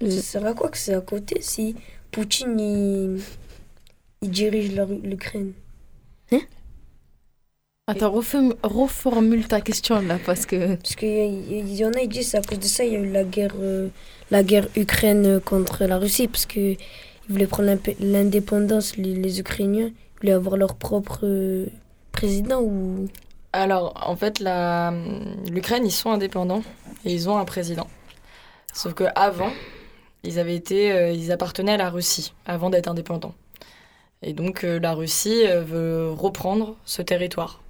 Ça 0.00 0.22
sert 0.22 0.46
à 0.46 0.54
quoi 0.54 0.68
que 0.68 0.78
c'est 0.78 0.94
à 0.94 1.00
côté 1.00 1.40
si 1.40 1.76
Poutine 2.10 2.58
il, 2.58 3.20
il 4.22 4.30
dirige 4.30 4.72
l'Ukraine? 5.02 5.52
Attends, 7.88 8.12
reform- 8.12 8.54
reformule 8.62 9.46
ta 9.48 9.60
question 9.60 10.00
là 10.00 10.18
parce 10.24 10.46
que. 10.46 10.76
Parce 10.76 10.94
qu'il 10.94 11.76
y, 11.76 11.84
en 11.84 11.90
a 11.90 12.00
qui 12.00 12.08
disent 12.08 12.28
c'est 12.30 12.38
à 12.38 12.42
cause 12.42 12.60
de 12.60 12.64
ça 12.64 12.84
il 12.84 12.92
y 12.92 12.96
a 12.96 13.00
eu 13.00 13.10
la 13.10 13.24
guerre, 13.24 13.54
euh, 13.58 13.88
la 14.30 14.42
guerre 14.44 14.68
Ukraine 14.76 15.40
contre 15.40 15.84
la 15.84 15.98
Russie 15.98 16.28
parce 16.28 16.46
qu'ils 17.22 17.32
voulaient 17.32 17.46
prendre 17.46 17.76
l'indépendance, 18.00 18.96
les, 18.96 19.40
Ukrainiens, 19.40 19.88
ils 19.88 20.20
voulaient 20.20 20.32
avoir 20.32 20.56
leur 20.56 20.74
propre 20.74 21.20
euh, 21.24 21.66
président 22.12 22.60
ou? 22.60 23.08
Alors, 23.54 23.92
en 24.06 24.16
fait, 24.16 24.40
l'Ukraine, 24.40 25.84
ils 25.84 25.92
sont 25.92 26.10
indépendants 26.10 26.62
et 27.04 27.12
ils 27.12 27.28
ont 27.28 27.36
un 27.36 27.44
président. 27.44 27.86
Sauf 28.72 28.94
que 28.94 29.04
avant, 29.14 29.50
ils 30.24 30.38
euh, 30.38 31.10
ils 31.10 31.32
appartenaient 31.32 31.72
à 31.72 31.76
la 31.76 31.90
Russie 31.90 32.32
avant 32.46 32.70
d'être 32.70 32.88
indépendants. 32.88 33.34
Et 34.22 34.32
donc, 34.32 34.64
euh, 34.64 34.80
la 34.80 34.94
Russie 34.94 35.44
veut 35.66 36.10
reprendre 36.10 36.76
ce 36.86 37.02
territoire 37.02 37.61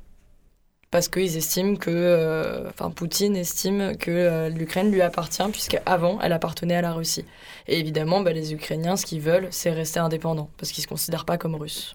parce 0.92 1.09
qu'ils 1.09 1.38
estiment 1.38 1.74
que, 1.74 1.90
euh, 1.90 2.68
enfin, 2.68 2.90
Poutine 2.90 3.35
estime 3.35 3.96
que 3.96 4.11
euh, 4.11 4.50
l'Ukraine 4.50 4.92
lui 4.92 5.00
appartient 5.00 5.42
puisqu'avant, 5.50 6.20
elle 6.20 6.33
appartenait 6.33 6.76
à 6.76 6.83
la 6.83 6.92
Russie. 6.92 7.24
Et 7.66 7.81
évidemment, 7.81 8.20
bah, 8.20 8.33
les 8.33 8.52
Ukrainiens, 8.52 8.96
ce 8.96 9.07
qu'ils 9.07 9.22
veulent, 9.22 9.48
c'est 9.50 9.70
rester 9.70 10.00
indépendants 10.00 10.50
parce 10.59 10.70
qu'ils 10.70 10.85
se 10.85 10.88
considèrent 10.88 11.24
pas 11.24 11.38
comme 11.38 11.55
Russes. 11.55 11.94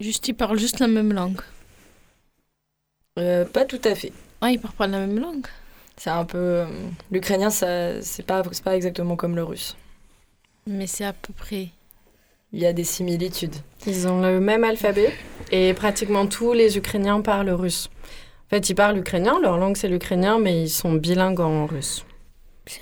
Juste, 0.00 0.26
ils 0.26 0.34
parlent 0.34 0.58
juste 0.58 0.80
la 0.80 0.88
même 0.88 1.12
langue. 1.12 1.40
Euh, 3.20 3.44
pas 3.44 3.64
tout 3.64 3.80
à 3.84 3.94
fait. 3.94 4.12
Ah, 4.40 4.50
ils 4.50 4.58
parlent 4.58 4.74
pas 4.74 4.88
la 4.88 4.98
même 4.98 5.20
langue 5.20 5.46
C'est 5.96 6.10
un 6.10 6.24
peu. 6.24 6.66
L'ukrainien, 7.12 7.50
ça, 7.50 8.02
c'est 8.02 8.24
pas, 8.24 8.42
c'est 8.50 8.64
pas 8.64 8.74
exactement 8.74 9.14
comme 9.14 9.36
le 9.36 9.44
russe. 9.44 9.76
Mais 10.66 10.88
c'est 10.88 11.04
à 11.04 11.12
peu 11.12 11.32
près. 11.32 11.68
Il 12.54 12.60
y 12.60 12.66
a 12.66 12.72
des 12.72 12.84
similitudes. 12.84 13.56
Ils 13.84 14.06
ont 14.06 14.20
le 14.20 14.38
même 14.38 14.62
alphabet 14.62 15.12
et 15.50 15.74
pratiquement 15.74 16.24
tous 16.28 16.52
les 16.52 16.78
Ukrainiens 16.78 17.20
parlent 17.20 17.50
russe. 17.50 17.90
En 18.46 18.50
fait, 18.50 18.70
ils 18.70 18.76
parlent 18.76 18.96
ukrainien, 18.96 19.40
leur 19.42 19.58
langue 19.58 19.76
c'est 19.76 19.88
l'ukrainien, 19.88 20.38
mais 20.38 20.62
ils 20.62 20.70
sont 20.70 20.92
bilingues 20.92 21.40
en 21.40 21.66
russe. 21.66 22.04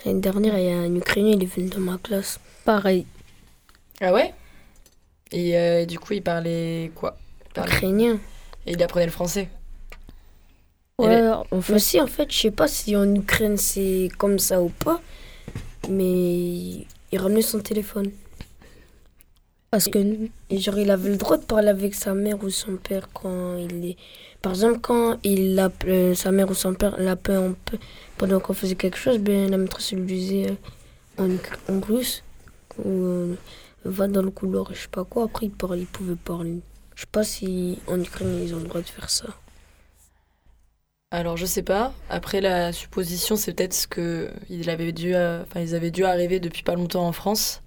L'année 0.05 0.21
dernière, 0.21 0.59
il 0.59 0.65
y 0.67 0.71
a 0.71 0.77
un 0.77 0.95
Ukrainien, 0.95 1.33
il 1.37 1.43
est 1.43 1.47
venu 1.47 1.71
dans 1.71 1.81
ma 1.81 1.97
classe. 1.97 2.39
Pareil. 2.67 3.07
Ah 4.03 4.13
ouais? 4.13 4.35
Et 5.31 5.57
euh, 5.57 5.87
du 5.87 5.99
coup, 5.99 6.13
il 6.13 6.23
parlait 6.23 6.93
quoi? 6.95 7.17
Il 7.47 7.53
parlait- 7.55 7.73
Ukrainien. 7.73 8.19
Et 8.67 8.73
il 8.73 8.83
apprenait 8.83 9.07
le 9.07 9.11
français. 9.13 9.49
Ouais, 10.99 11.19
fait, 11.63 11.73
aussi, 11.73 11.99
en 11.99 12.07
fait, 12.07 12.31
je 12.31 12.39
sais 12.39 12.51
pas 12.51 12.69
si 12.69 12.95
en 12.95 13.13
Ukraine 13.15 13.57
c'est 13.57 14.11
comme 14.19 14.39
ça 14.39 14.61
ou 14.61 14.69
pas, 14.69 15.01
mais 15.89 16.05
il 17.11 17.19
ramenait 17.19 17.41
son 17.41 17.61
téléphone. 17.61 18.11
Parce 19.73 19.89
que 19.89 19.99
genre, 20.51 20.79
il 20.79 20.91
avait 20.91 21.09
le 21.09 21.17
droit 21.17 21.39
de 21.39 21.45
parler 21.45 21.69
avec 21.69 21.95
sa 21.95 22.13
mère 22.13 22.45
ou 22.45 22.51
son 22.51 22.77
père 22.77 23.09
quand 23.15 23.57
il 23.57 23.87
est. 23.91 23.97
Par 24.43 24.53
exemple, 24.53 24.81
quand 24.81 25.19
il 25.25 25.59
sa 26.15 26.31
mère 26.31 26.51
ou 26.51 26.55
son 26.55 26.75
père 26.75 26.95
l'appelait 27.01 27.39
en 27.39 27.55
peu- 27.55 27.79
pendant 28.19 28.39
qu'on 28.39 28.53
faisait 28.53 28.75
quelque 28.75 28.99
chose, 28.99 29.19
ben, 29.19 29.51
la 29.51 29.57
maîtresse 29.57 29.93
lui 29.93 30.03
disait 30.05 30.51
euh, 31.19 31.25
en, 31.25 31.75
en 31.75 31.81
russe 31.81 32.23
ou 32.79 32.91
euh, 32.91 33.35
va 33.87 34.09
dans 34.09 34.21
le 34.23 34.31
couloir, 34.31 34.75
je 34.75 34.81
sais 34.83 34.89
pas 34.89 35.05
quoi. 35.05 35.25
Après, 35.25 35.47
il, 35.47 35.53
parlait, 35.53 35.87
pouvait 35.87 36.17
parler. 36.17 36.61
Je 36.95 37.01
sais 37.03 37.09
pas 37.11 37.25
si 37.25 37.79
en 37.87 37.99
Ukraine 37.99 38.43
ils 38.45 38.55
ont 38.55 38.59
le 38.59 38.65
droit 38.69 38.83
de 38.83 38.87
faire 38.87 39.09
ça. 39.09 39.27
Alors, 41.11 41.39
je 41.39 41.47
sais 41.47 41.63
pas. 41.63 41.95
Après, 42.11 42.43
la 42.43 42.73
supposition, 42.73 43.37
c'est 43.37 43.55
peut-être 43.55 43.75
ce 43.75 43.87
que 43.87 44.31
il 44.51 44.69
dû, 44.93 45.15
euh, 45.15 45.43
enfin, 45.45 45.61
ils 45.61 45.75
avaient 45.75 45.91
dû 45.91 46.05
arriver 46.05 46.41
depuis 46.41 46.63
pas 46.63 46.75
longtemps 46.75 47.07
en 47.07 47.13
France. 47.13 47.63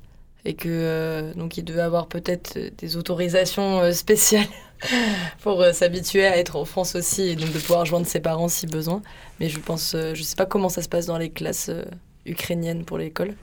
Et 0.45 0.53
que, 0.53 0.69
euh, 0.69 1.33
donc, 1.33 1.57
il 1.57 1.63
devait 1.63 1.81
avoir 1.81 2.07
peut-être 2.07 2.57
des 2.77 2.97
autorisations 2.97 3.79
euh, 3.79 3.91
spéciales 3.91 4.47
pour 5.41 5.61
euh, 5.61 5.73
s'habituer 5.73 6.25
à 6.25 6.37
être 6.37 6.55
en 6.55 6.65
France 6.65 6.95
aussi 6.95 7.23
et 7.23 7.35
donc 7.35 7.51
de 7.51 7.59
pouvoir 7.59 7.85
joindre 7.85 8.05
ses 8.05 8.19
parents 8.19 8.47
si 8.47 8.67
besoin. 8.67 9.01
Mais 9.39 9.49
je 9.49 9.59
pense, 9.59 9.95
euh, 9.95 10.13
je 10.13 10.23
sais 10.23 10.35
pas 10.35 10.45
comment 10.45 10.69
ça 10.69 10.81
se 10.81 10.89
passe 10.89 11.05
dans 11.05 11.17
les 11.17 11.29
classes 11.29 11.69
euh, 11.69 11.83
ukrainiennes 12.25 12.85
pour 12.85 12.97
l'école. 12.97 13.35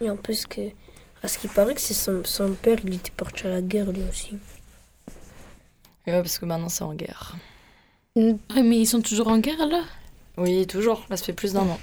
Et 0.00 0.10
en 0.10 0.16
plus 0.16 0.46
que, 0.46 0.60
à 1.22 1.28
ce 1.28 1.38
qui 1.38 1.48
paraît 1.48 1.74
que 1.74 1.80
c'est 1.80 1.94
son, 1.94 2.22
son 2.24 2.52
père, 2.52 2.78
il 2.84 2.94
était 2.94 3.12
parti 3.16 3.46
à 3.46 3.50
la 3.50 3.62
guerre 3.62 3.90
lui 3.90 4.02
aussi. 4.10 4.38
Et 6.06 6.12
ouais, 6.12 6.22
parce 6.22 6.38
que 6.38 6.46
maintenant 6.46 6.68
c'est 6.68 6.84
en 6.84 6.94
guerre. 6.94 7.36
Ah, 8.16 8.62
mais 8.62 8.78
ils 8.78 8.86
sont 8.86 9.00
toujours 9.02 9.28
en 9.28 9.38
guerre 9.38 9.66
là? 9.66 9.82
Oui, 10.36 10.66
toujours. 10.66 11.04
Là, 11.10 11.16
ça 11.16 11.24
fait 11.24 11.32
plus 11.32 11.52
d'un 11.52 11.60
an. 11.60 11.78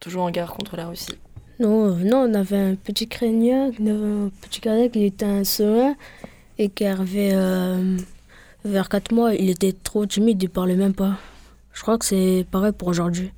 Toujours 0.00 0.22
en 0.22 0.30
guerre 0.30 0.52
contre 0.52 0.76
la 0.76 0.86
Russie. 0.86 1.18
Non, 1.62 1.86
euh, 1.86 2.02
non, 2.02 2.28
on 2.28 2.34
avait 2.34 2.56
un 2.56 2.74
petit 2.74 3.04
avait 3.04 3.90
un 3.90 4.30
petit 4.40 4.58
Ukrainien 4.58 4.88
qui 4.88 5.04
était 5.04 5.24
un 5.24 5.44
serein 5.44 5.94
et 6.58 6.68
qui 6.68 6.84
arrivait 6.84 7.30
euh, 7.34 7.96
vers 8.64 8.88
4 8.88 9.12
mois. 9.12 9.32
Il 9.34 9.48
était 9.48 9.72
trop 9.72 10.04
timide, 10.04 10.42
il 10.42 10.50
parlait 10.50 10.74
même 10.74 10.92
pas. 10.92 11.18
Je 11.72 11.82
crois 11.82 11.98
que 11.98 12.04
c'est 12.04 12.44
pareil 12.50 12.72
pour 12.72 12.88
aujourd'hui. 12.88 13.30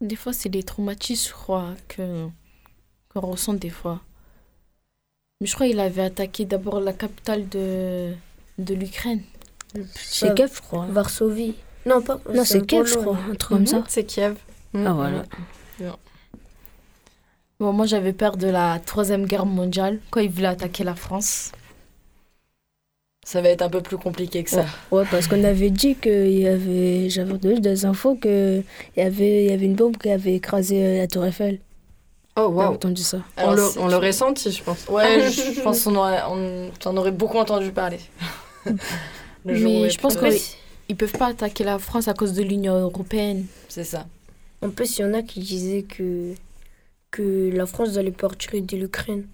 Des 0.00 0.16
fois, 0.16 0.32
c'est 0.32 0.48
les 0.48 0.62
traumatismes, 0.62 1.28
je 1.28 1.34
crois, 1.34 1.74
que 1.86 2.26
qu'on 3.12 3.20
ressent 3.20 3.52
des 3.52 3.70
fois. 3.70 4.00
Mais 5.40 5.46
je 5.46 5.54
crois 5.54 5.66
qu'il 5.66 5.80
avait 5.80 6.02
attaqué 6.02 6.46
d'abord 6.46 6.80
la 6.80 6.94
capitale 6.94 7.46
de, 7.50 8.14
de 8.58 8.74
l'Ukraine. 8.74 9.22
C'est 9.94 10.28
Ouais. 10.28 10.34
Kiev, 10.34 10.50
je 10.54 10.62
crois. 10.62 10.86
Varsovie. 10.86 11.56
Non, 11.84 12.00
pas. 12.00 12.20
Non, 12.32 12.44
c'est 12.44 12.66
Kiev, 12.66 12.86
je 12.86 12.94
crois, 12.94 13.18
un 13.30 13.34
truc 13.34 13.58
comme 13.58 13.66
ça. 13.66 13.84
C'est 13.86 14.04
Kiev. 14.04 14.36
Ah, 14.74 14.92
voilà. 14.94 15.24
Bon, 17.60 17.72
moi, 17.72 17.86
j'avais 17.86 18.12
peur 18.12 18.36
de 18.36 18.48
la 18.48 18.80
Troisième 18.84 19.26
Guerre 19.26 19.46
mondiale 19.46 20.00
quand 20.10 20.20
ils 20.20 20.30
voulaient 20.30 20.48
attaquer 20.48 20.84
la 20.84 20.94
France. 20.94 21.52
Ça 23.24 23.40
va 23.40 23.48
être 23.48 23.62
un 23.62 23.70
peu 23.70 23.80
plus 23.80 23.96
compliqué 23.96 24.44
que 24.44 24.50
ça. 24.50 24.66
Ouais, 24.90 25.04
parce 25.10 25.28
qu'on 25.28 25.42
avait 25.44 25.70
dit 25.70 25.94
qu'il 25.94 26.38
y 26.38 26.46
avait. 26.46 27.08
J'avais 27.08 27.32
entendu 27.32 27.60
des 27.60 27.86
infos 27.86 28.16
qu'il 28.16 28.64
y 28.96 29.00
avait, 29.00 29.44
il 29.44 29.50
y 29.50 29.52
avait 29.52 29.64
une 29.64 29.76
bombe 29.76 29.96
qui 29.96 30.10
avait 30.10 30.34
écrasé 30.34 30.84
euh, 30.84 30.98
la 30.98 31.06
Tour 31.06 31.24
Eiffel. 31.24 31.60
Oh, 32.36 32.48
wow. 32.48 32.62
entendu 32.62 33.02
ça? 33.02 33.18
On 33.38 33.50
Alors, 33.50 33.72
on 33.78 33.88
l'aurait 33.88 34.12
senti, 34.12 34.50
je 34.50 34.62
pense. 34.62 34.86
Ouais, 34.88 35.30
je 35.30 35.54
je 35.54 35.60
pense 35.60 35.84
qu'on 35.84 35.94
aurait, 35.94 36.20
on 36.28 36.70
t'en 36.80 36.96
aurait 36.96 37.12
beaucoup 37.12 37.38
entendu 37.38 37.70
parler. 37.70 38.00
Le 39.46 39.54
jour 39.54 39.72
où 39.72 39.82
Mais 39.82 39.90
je 39.90 39.98
pense 39.98 40.16
que 40.16 40.26
ils 40.88 40.96
peuvent 40.96 41.12
pas 41.12 41.28
attaquer 41.28 41.64
la 41.64 41.78
France 41.78 42.08
à 42.08 42.14
cause 42.14 42.34
de 42.34 42.42
l'Union 42.42 42.74
européenne. 42.74 43.46
c'est 43.68 43.84
ça. 43.84 44.06
En 44.62 44.70
plus, 44.70 44.98
il 44.98 45.02
y 45.02 45.04
en 45.04 45.14
a 45.14 45.22
qui 45.22 45.40
disaient 45.40 45.82
que, 45.82 46.34
que 47.14 47.50
la 47.54 47.64
France 47.64 47.96
allait 47.96 48.10
pas 48.10 48.26
retirer 48.26 48.60
de 48.60 48.76
l'Ukraine. 48.76 49.24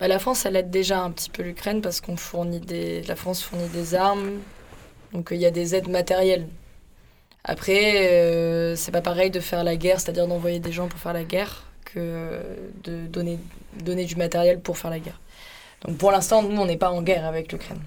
Bah, 0.00 0.08
la 0.08 0.18
France, 0.18 0.46
elle 0.46 0.56
aide 0.56 0.70
déjà 0.70 1.00
un 1.00 1.10
petit 1.10 1.28
peu 1.28 1.42
l'Ukraine 1.42 1.82
parce 1.82 2.00
qu'on 2.00 2.16
fournit 2.16 2.60
des, 2.60 3.02
la 3.02 3.16
France 3.16 3.42
fournit 3.42 3.68
des 3.68 3.94
armes, 3.94 4.40
donc 5.12 5.30
euh, 5.30 5.34
il 5.34 5.42
y 5.42 5.46
a 5.46 5.50
des 5.50 5.74
aides 5.74 5.88
matérielles. 5.88 6.48
Après, 7.44 8.08
euh, 8.08 8.76
c'est 8.76 8.92
pas 8.92 9.02
pareil 9.02 9.30
de 9.30 9.40
faire 9.40 9.62
la 9.62 9.76
guerre, 9.76 10.00
c'est-à-dire 10.00 10.26
d'envoyer 10.26 10.58
des 10.58 10.72
gens 10.72 10.88
pour 10.88 10.98
faire 10.98 11.12
la 11.12 11.24
guerre, 11.24 11.64
que 11.84 11.98
euh, 11.98 12.40
de 12.84 13.06
donner, 13.06 13.38
donner 13.84 14.06
du 14.06 14.16
matériel 14.16 14.60
pour 14.60 14.78
faire 14.78 14.90
la 14.90 14.98
guerre. 14.98 15.20
Donc 15.82 15.98
pour 15.98 16.10
l'instant, 16.10 16.42
nous, 16.42 16.60
on 16.60 16.64
n'est 16.64 16.78
pas 16.78 16.90
en 16.90 17.02
guerre 17.02 17.26
avec 17.26 17.52
l'Ukraine. 17.52 17.80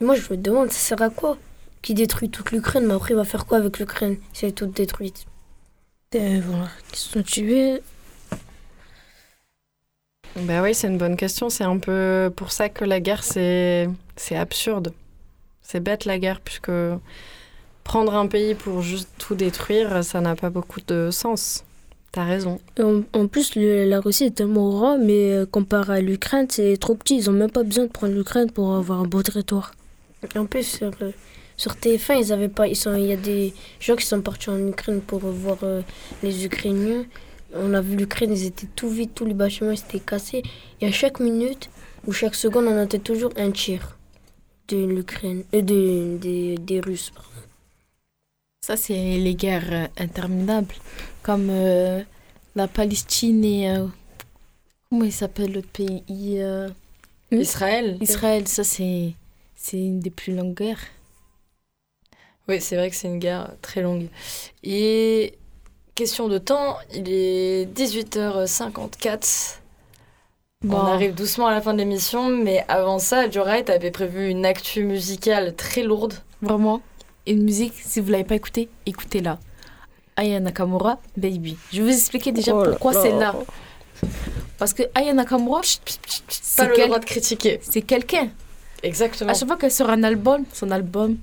Moi, 0.00 0.16
je 0.16 0.22
me 0.30 0.38
demande, 0.38 0.70
ça 0.70 0.78
sert 0.78 1.02
à 1.02 1.10
quoi 1.10 1.36
Qui 1.82 1.92
détruit 1.92 2.30
toute 2.30 2.50
l'Ukraine, 2.50 2.86
mais 2.86 2.94
après, 2.94 3.12
il 3.12 3.16
va 3.16 3.24
faire 3.24 3.44
quoi 3.44 3.58
avec 3.58 3.78
l'Ukraine 3.78 4.16
si 4.32 4.46
elle 4.46 4.50
est 4.50 4.54
toute 4.54 4.74
détruite? 4.74 5.26
Voilà, 6.12 6.68
qui 6.92 7.00
se 7.00 7.10
sont 7.10 7.22
tués. 7.22 7.82
Bah 10.36 10.62
oui, 10.62 10.74
c'est 10.74 10.88
une 10.88 10.98
bonne 10.98 11.16
question. 11.16 11.48
C'est 11.48 11.64
un 11.64 11.78
peu 11.78 12.32
pour 12.34 12.50
ça 12.52 12.68
que 12.68 12.84
la 12.84 13.00
guerre, 13.00 13.22
c'est 13.22 13.88
absurde. 14.32 14.92
C'est 15.62 15.80
bête 15.80 16.04
la 16.04 16.18
guerre, 16.18 16.40
puisque 16.40 16.72
prendre 17.84 18.14
un 18.14 18.26
pays 18.26 18.54
pour 18.54 18.82
juste 18.82 19.08
tout 19.18 19.34
détruire, 19.34 20.02
ça 20.02 20.20
n'a 20.20 20.34
pas 20.34 20.50
beaucoup 20.50 20.80
de 20.86 21.10
sens. 21.10 21.64
T'as 22.12 22.24
raison. 22.24 22.60
En, 22.80 23.26
plus, 23.26 23.56
la 23.56 24.00
Russie 24.00 24.24
est 24.24 24.36
tellement 24.36 24.70
grand, 24.70 24.98
mais 24.98 25.32
euh, 25.32 25.46
comparé 25.46 25.94
à 25.94 26.00
l'Ukraine, 26.00 26.46
c'est 26.48 26.76
trop 26.76 26.94
petit. 26.94 27.16
Ils 27.16 27.28
ont 27.28 27.32
même 27.32 27.50
pas 27.50 27.64
besoin 27.64 27.86
de 27.86 27.90
prendre 27.90 28.14
l'Ukraine 28.14 28.52
pour 28.52 28.72
avoir 28.74 29.00
un 29.00 29.04
beau 29.04 29.20
territoire. 29.20 29.72
En 30.36 30.46
plus, 30.46 30.62
sur, 30.62 30.92
euh, 31.02 31.10
sur 31.56 31.72
TF1, 31.72 32.20
ils 32.20 33.00
il 33.00 33.06
y 33.06 33.12
a 33.12 33.16
des 33.16 33.52
gens 33.80 33.96
qui 33.96 34.06
sont 34.06 34.20
partis 34.20 34.48
en 34.48 34.64
Ukraine 34.68 35.00
pour 35.00 35.18
voir 35.18 35.58
euh, 35.64 35.82
les 36.22 36.44
Ukrainiens. 36.44 37.04
On 37.56 37.72
a 37.74 37.80
vu 37.80 37.96
l'Ukraine, 37.96 38.32
ils 38.32 38.46
étaient 38.46 38.66
tout 38.74 38.88
vides, 38.88 39.14
tous 39.14 39.24
les 39.24 39.34
bâtiments 39.34 39.70
étaient 39.70 40.00
cassés. 40.00 40.42
Et 40.80 40.86
à 40.86 40.92
chaque 40.92 41.20
minute 41.20 41.70
ou 42.06 42.12
chaque 42.12 42.34
seconde, 42.34 42.66
on 42.66 42.76
entendait 42.78 42.98
toujours 42.98 43.32
un 43.36 43.50
tir 43.50 43.96
de 44.68 44.84
l'Ukraine, 44.84 45.44
euh, 45.54 45.62
de, 45.62 46.16
des- 46.18 46.56
des 46.56 46.80
Russes. 46.80 47.12
Ça, 48.66 48.76
c'est 48.76 49.18
les 49.18 49.34
guerres 49.34 49.72
euh, 49.72 49.86
interminables, 49.98 50.74
comme 51.22 51.48
euh, 51.50 52.02
la 52.56 52.66
Palestine 52.68 53.44
et... 53.44 53.70
euh, 53.70 53.86
comment 54.88 55.04
il 55.04 55.12
s'appelle 55.12 55.52
l'autre 55.52 55.68
pays 55.68 56.02
euh, 56.40 56.68
Israël 57.30 57.98
Israël, 58.00 58.46
ça, 58.48 58.64
c'est 58.64 59.12
c'est 59.56 59.78
une 59.78 60.00
des 60.00 60.10
plus 60.10 60.34
longues 60.34 60.54
guerres. 60.56 60.84
Oui, 62.48 62.60
c'est 62.60 62.76
vrai 62.76 62.90
que 62.90 62.96
c'est 62.96 63.08
une 63.08 63.18
guerre 63.18 63.50
très 63.62 63.80
longue. 63.82 64.08
Et 64.62 65.34
question 65.94 66.28
de 66.28 66.38
temps, 66.38 66.76
il 66.94 67.08
est 67.10 67.66
18h54. 67.76 69.58
Bon. 70.62 70.76
On 70.78 70.86
arrive 70.86 71.14
doucement 71.14 71.46
à 71.48 71.50
la 71.52 71.60
fin 71.60 71.74
de 71.74 71.78
l'émission, 71.78 72.28
mais 72.30 72.64
avant 72.68 72.98
ça, 72.98 73.30
Jorai, 73.30 73.64
t'avais 73.64 73.90
prévu 73.90 74.28
une 74.30 74.46
actu 74.46 74.82
musicale 74.84 75.54
très 75.54 75.82
lourde. 75.82 76.14
Vraiment, 76.40 76.80
une 77.26 77.42
musique, 77.42 77.74
si 77.74 78.00
vous 78.00 78.10
l'avez 78.10 78.24
pas 78.24 78.36
écoutée, 78.36 78.68
écoutez-la. 78.86 79.38
Aya 80.16 80.40
Nakamura, 80.40 80.98
Baby. 81.16 81.56
Je 81.72 81.82
vais 81.82 81.90
vous 81.90 81.96
expliquer 81.98 82.32
déjà 82.32 82.54
Oh 82.54 82.62
pourquoi 82.64 82.94
c'est 82.94 83.12
là. 83.12 83.34
Parce 84.58 84.72
que 84.72 84.84
Aya 84.94 85.12
Nakamura, 85.12 85.60
Pas 85.60 85.66
c'est 86.28 86.66
le 86.66 86.74
quel- 86.74 86.86
droit 86.86 86.98
de 87.00 87.04
critiquer. 87.04 87.60
c'est 87.62 87.82
quelqu'un. 87.82 88.28
Exactement. 88.82 89.30
À 89.30 89.34
chaque 89.34 89.48
fois 89.48 89.56
qu'elle 89.58 89.70
sort 89.72 89.90
un 89.90 90.02
album, 90.02 90.44
son 90.52 90.70
album, 90.70 91.16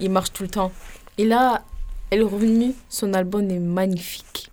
il 0.00 0.10
marche 0.10 0.32
tout 0.32 0.42
le 0.42 0.48
temps. 0.50 0.72
Et 1.18 1.24
là, 1.24 1.62
elle 2.12 2.20
est 2.20 2.24
revenue, 2.24 2.74
son 2.90 3.14
album 3.14 3.50
est 3.50 3.58
magnifique. 3.58 4.50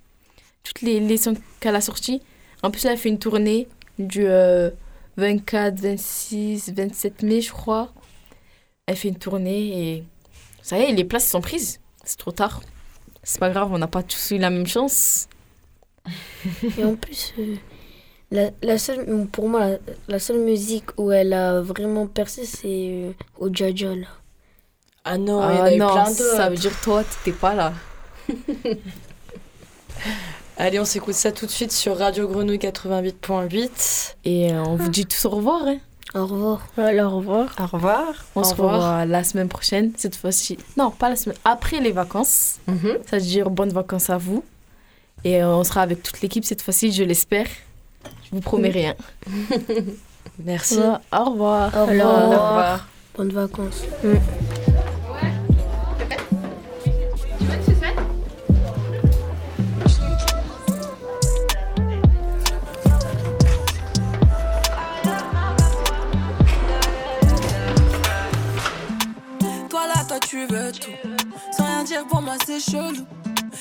Toutes 0.63 0.81
les, 0.81 1.01
les 1.01 1.17
sons 1.17 1.33
qu'elle 1.59 1.75
a 1.75 1.81
sortis, 1.81 2.21
en 2.63 2.71
plus, 2.71 2.85
elle 2.85 2.93
a 2.93 2.95
fait 2.95 3.09
une 3.09 3.19
tournée 3.19 3.67
du 3.97 4.25
euh, 4.25 4.69
24, 5.17 5.77
26, 5.77 6.71
27 6.73 7.21
mai, 7.23 7.41
je 7.41 7.51
crois. 7.51 7.91
Elle 8.85 8.95
fait 8.95 9.09
une 9.09 9.17
tournée 9.17 9.95
et 9.97 10.03
ça 10.61 10.79
y 10.79 10.83
est, 10.83 10.93
les 10.93 11.03
places 11.03 11.27
sont 11.29 11.41
prises. 11.41 11.81
C'est 12.05 12.17
trop 12.17 12.31
tard. 12.31 12.61
C'est 13.23 13.41
pas 13.41 13.49
grave, 13.49 13.73
on 13.73 13.77
n'a 13.77 13.87
pas 13.87 14.03
tous 14.03 14.31
eu 14.31 14.37
la 14.37 14.49
même 14.49 14.65
chance. 14.65 15.27
Et 16.77 16.85
en 16.85 16.95
plus, 16.95 17.33
euh, 17.39 17.57
la, 18.31 18.51
la 18.61 18.77
seule, 18.77 19.27
pour 19.27 19.49
moi, 19.49 19.71
la, 20.07 20.19
seule 20.19 20.39
musique 20.39 20.97
où 20.97 21.11
elle 21.11 21.33
a 21.33 21.59
vraiment 21.59 22.07
percé, 22.07 22.45
c'est 22.45 22.67
euh, 22.67 23.11
au 23.37 23.49
là. 23.49 24.07
Ah 25.11 25.17
non, 25.17 25.41
il 25.49 25.55
y 25.55 25.59
en 25.59 25.61
Ah 25.61 25.63
a 25.65 25.73
eu 25.73 25.77
non, 25.77 25.91
plein 25.91 26.03
d'autres. 26.11 26.35
ça 26.35 26.49
veut 26.49 26.55
dire 26.55 26.79
toi, 26.83 27.03
t'étais 27.03 27.35
pas 27.35 27.55
là. 27.55 27.73
Allez, 30.57 30.79
on 30.79 30.85
s'écoute 30.85 31.13
ça 31.15 31.31
tout 31.31 31.45
de 31.45 31.51
suite 31.51 31.71
sur 31.71 31.97
Radio 31.97 32.27
Grenouille 32.27 32.57
88.8. 32.57 34.15
Et 34.25 34.51
euh, 34.53 34.61
on 34.65 34.75
vous 34.75 34.89
dit 34.89 35.05
tous 35.05 35.25
au 35.25 35.29
revoir. 35.29 35.61
hein. 35.65 35.77
Au 36.15 36.25
revoir. 36.25 36.61
Alors, 36.77 37.13
au 37.13 37.17
revoir. 37.17 37.55
Au 37.59 37.65
revoir. 37.65 38.05
On 38.35 38.41
Au 38.41 38.43
se 38.43 38.51
revoir. 38.51 38.73
revoit 38.73 39.05
la 39.05 39.23
semaine 39.23 39.47
prochaine, 39.47 39.91
cette 39.95 40.15
fois-ci. 40.15 40.57
Non, 40.77 40.91
pas 40.91 41.09
la 41.09 41.15
semaine. 41.15 41.37
Après 41.45 41.79
les 41.79 41.91
vacances. 41.91 42.57
Ça 43.09 43.17
veut 43.17 43.21
dire 43.23 43.49
bonnes 43.49 43.71
vacances 43.71 44.09
à 44.09 44.17
vous. 44.17 44.43
Et 45.23 45.41
euh, 45.41 45.47
on 45.55 45.63
sera 45.63 45.81
avec 45.81 46.03
toute 46.03 46.21
l'équipe 46.21 46.43
cette 46.45 46.61
fois-ci, 46.61 46.91
je 46.91 47.03
l'espère. 47.03 47.47
Je 48.25 48.29
vous 48.31 48.41
promets 48.41 48.69
rien. 48.69 48.95
Merci. 50.43 50.79
Au 51.11 51.23
revoir. 51.31 51.71
Au 51.73 51.89
Alors, 51.89 51.89
revoir. 51.89 52.27
Au 52.27 52.29
revoir. 52.49 52.87
Bonnes 53.15 53.31
vacances. 53.31 53.83
Toi 54.01 54.11
pour 72.07 72.21
moi, 72.21 72.35
c'est 72.45 72.59
chelou. 72.59 73.05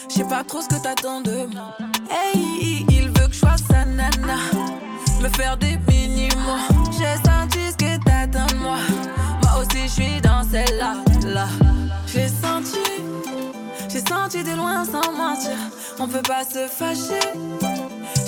Je 0.08 0.14
sais 0.14 0.24
pas 0.24 0.44
trop 0.44 0.60
ce 0.60 0.68
que 0.68 0.80
t'attends 0.80 1.20
de 1.20 1.46
moi. 1.46 1.76
Hey, 2.10 2.84
il 2.90 3.08
veut 3.08 3.28
que 3.28 3.32
je 3.32 3.38
fasse 3.38 3.62
sa 3.68 3.84
nana. 3.84 4.38
Me 5.20 5.28
faire 5.30 5.56
des 5.56 5.78
mini-mois. 5.88 6.60
J'ai 6.92 7.16
senti 7.28 7.58
ce 7.70 7.76
que 7.76 7.96
t'attends 8.04 8.46
de 8.46 8.58
moi. 8.58 8.76
Moi 9.42 9.60
aussi, 9.60 9.82
je 9.84 9.88
suis 9.88 10.20
dans 10.20 10.42
celle-là. 10.50 10.94
Là. 11.26 11.46
J'ai 12.06 12.28
senti. 12.28 12.78
J'ai 13.88 14.00
senti 14.00 14.44
de 14.44 14.54
loin 14.54 14.84
sans 14.84 15.12
mentir. 15.12 15.58
On 15.98 16.06
peut 16.06 16.22
pas 16.22 16.44
se 16.44 16.66
fâcher. 16.68 17.32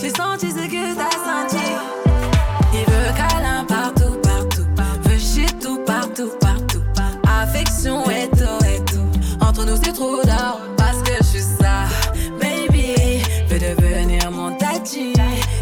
J'ai 0.00 0.10
senti 0.10 0.50
ce 0.50 0.66
que 0.66 0.94
t'as 0.94 1.10
senti. 1.10 1.64
Il 2.72 2.84
veut 2.90 3.12
câlin 3.16 3.64
partout, 3.64 4.18
partout. 4.22 4.66
Veut 5.04 5.18
shit 5.18 5.58
tout, 5.60 5.78
partout, 5.84 6.30
partout 6.40 6.50
parce 10.76 11.02
que 11.02 11.12
je 11.18 11.24
suis 11.24 11.40
ça. 11.40 11.84
Baby, 12.40 13.22
veux 13.48 13.58
devenir 13.58 14.30
mon 14.30 14.56
tati. 14.56 15.12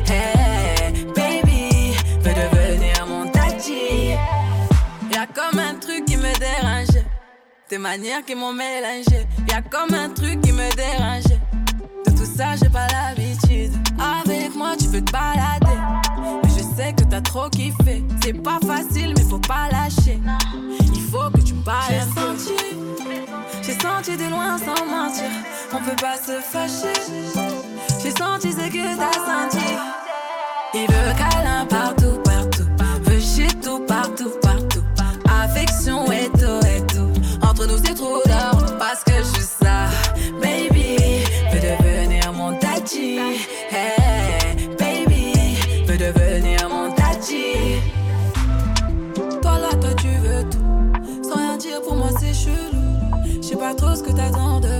Hey, 0.06 0.92
baby, 1.14 1.96
veux 2.20 2.34
devenir 2.34 3.06
mon 3.06 3.28
tati. 3.30 4.14
Y'a 5.12 5.26
comme 5.26 5.58
un 5.58 5.74
truc 5.74 6.04
qui 6.04 6.16
me 6.16 6.32
dérange. 6.38 7.04
Tes 7.68 7.78
manières 7.78 8.24
qui 8.24 8.34
m'ont 8.34 8.52
mélangé. 8.52 9.26
Y'a 9.48 9.62
comme 9.62 9.94
un 9.94 10.10
truc 10.10 10.40
qui 10.40 10.52
me 10.52 10.74
dérange. 10.76 11.38
De 12.06 12.10
tout 12.10 12.26
ça, 12.36 12.54
j'ai 12.56 12.68
pas 12.68 12.86
l'habitude. 12.88 13.72
Avec 13.98 14.54
moi, 14.54 14.74
tu 14.78 14.88
peux 14.88 15.02
te 15.02 15.12
balader. 15.12 16.07
Sais 16.78 16.92
que 16.92 17.02
t'as 17.02 17.20
trop 17.20 17.48
kiffé. 17.50 18.04
C'est 18.22 18.40
pas 18.40 18.60
facile, 18.64 19.12
mais 19.16 19.24
faut 19.24 19.40
pas 19.40 19.68
lâcher. 19.72 20.20
Il 20.94 21.02
faut 21.10 21.28
que 21.28 21.40
tu 21.40 21.52
parles. 21.54 21.90
J'ai 21.90 22.20
senti, 22.20 22.64
j'ai 23.62 23.72
senti 23.72 24.16
de 24.16 24.30
loin 24.30 24.56
sans 24.58 24.86
mentir. 24.86 25.24
On 25.72 25.78
peut 25.78 25.96
pas 26.00 26.16
se 26.16 26.40
fâcher. 26.40 26.92
J'ai 28.00 28.12
senti 28.12 28.52
ce 28.52 28.68
que 28.68 28.96
t'as 28.96 29.12
senti. 29.12 29.66
Il 30.72 30.86
veut 30.86 31.14
câlin 31.18 31.66
partout. 31.66 32.07
Pas 53.68 53.74
trop 53.74 53.94
ce 53.94 54.02
que 54.02 54.12
t'attends 54.12 54.60
de 54.60 54.77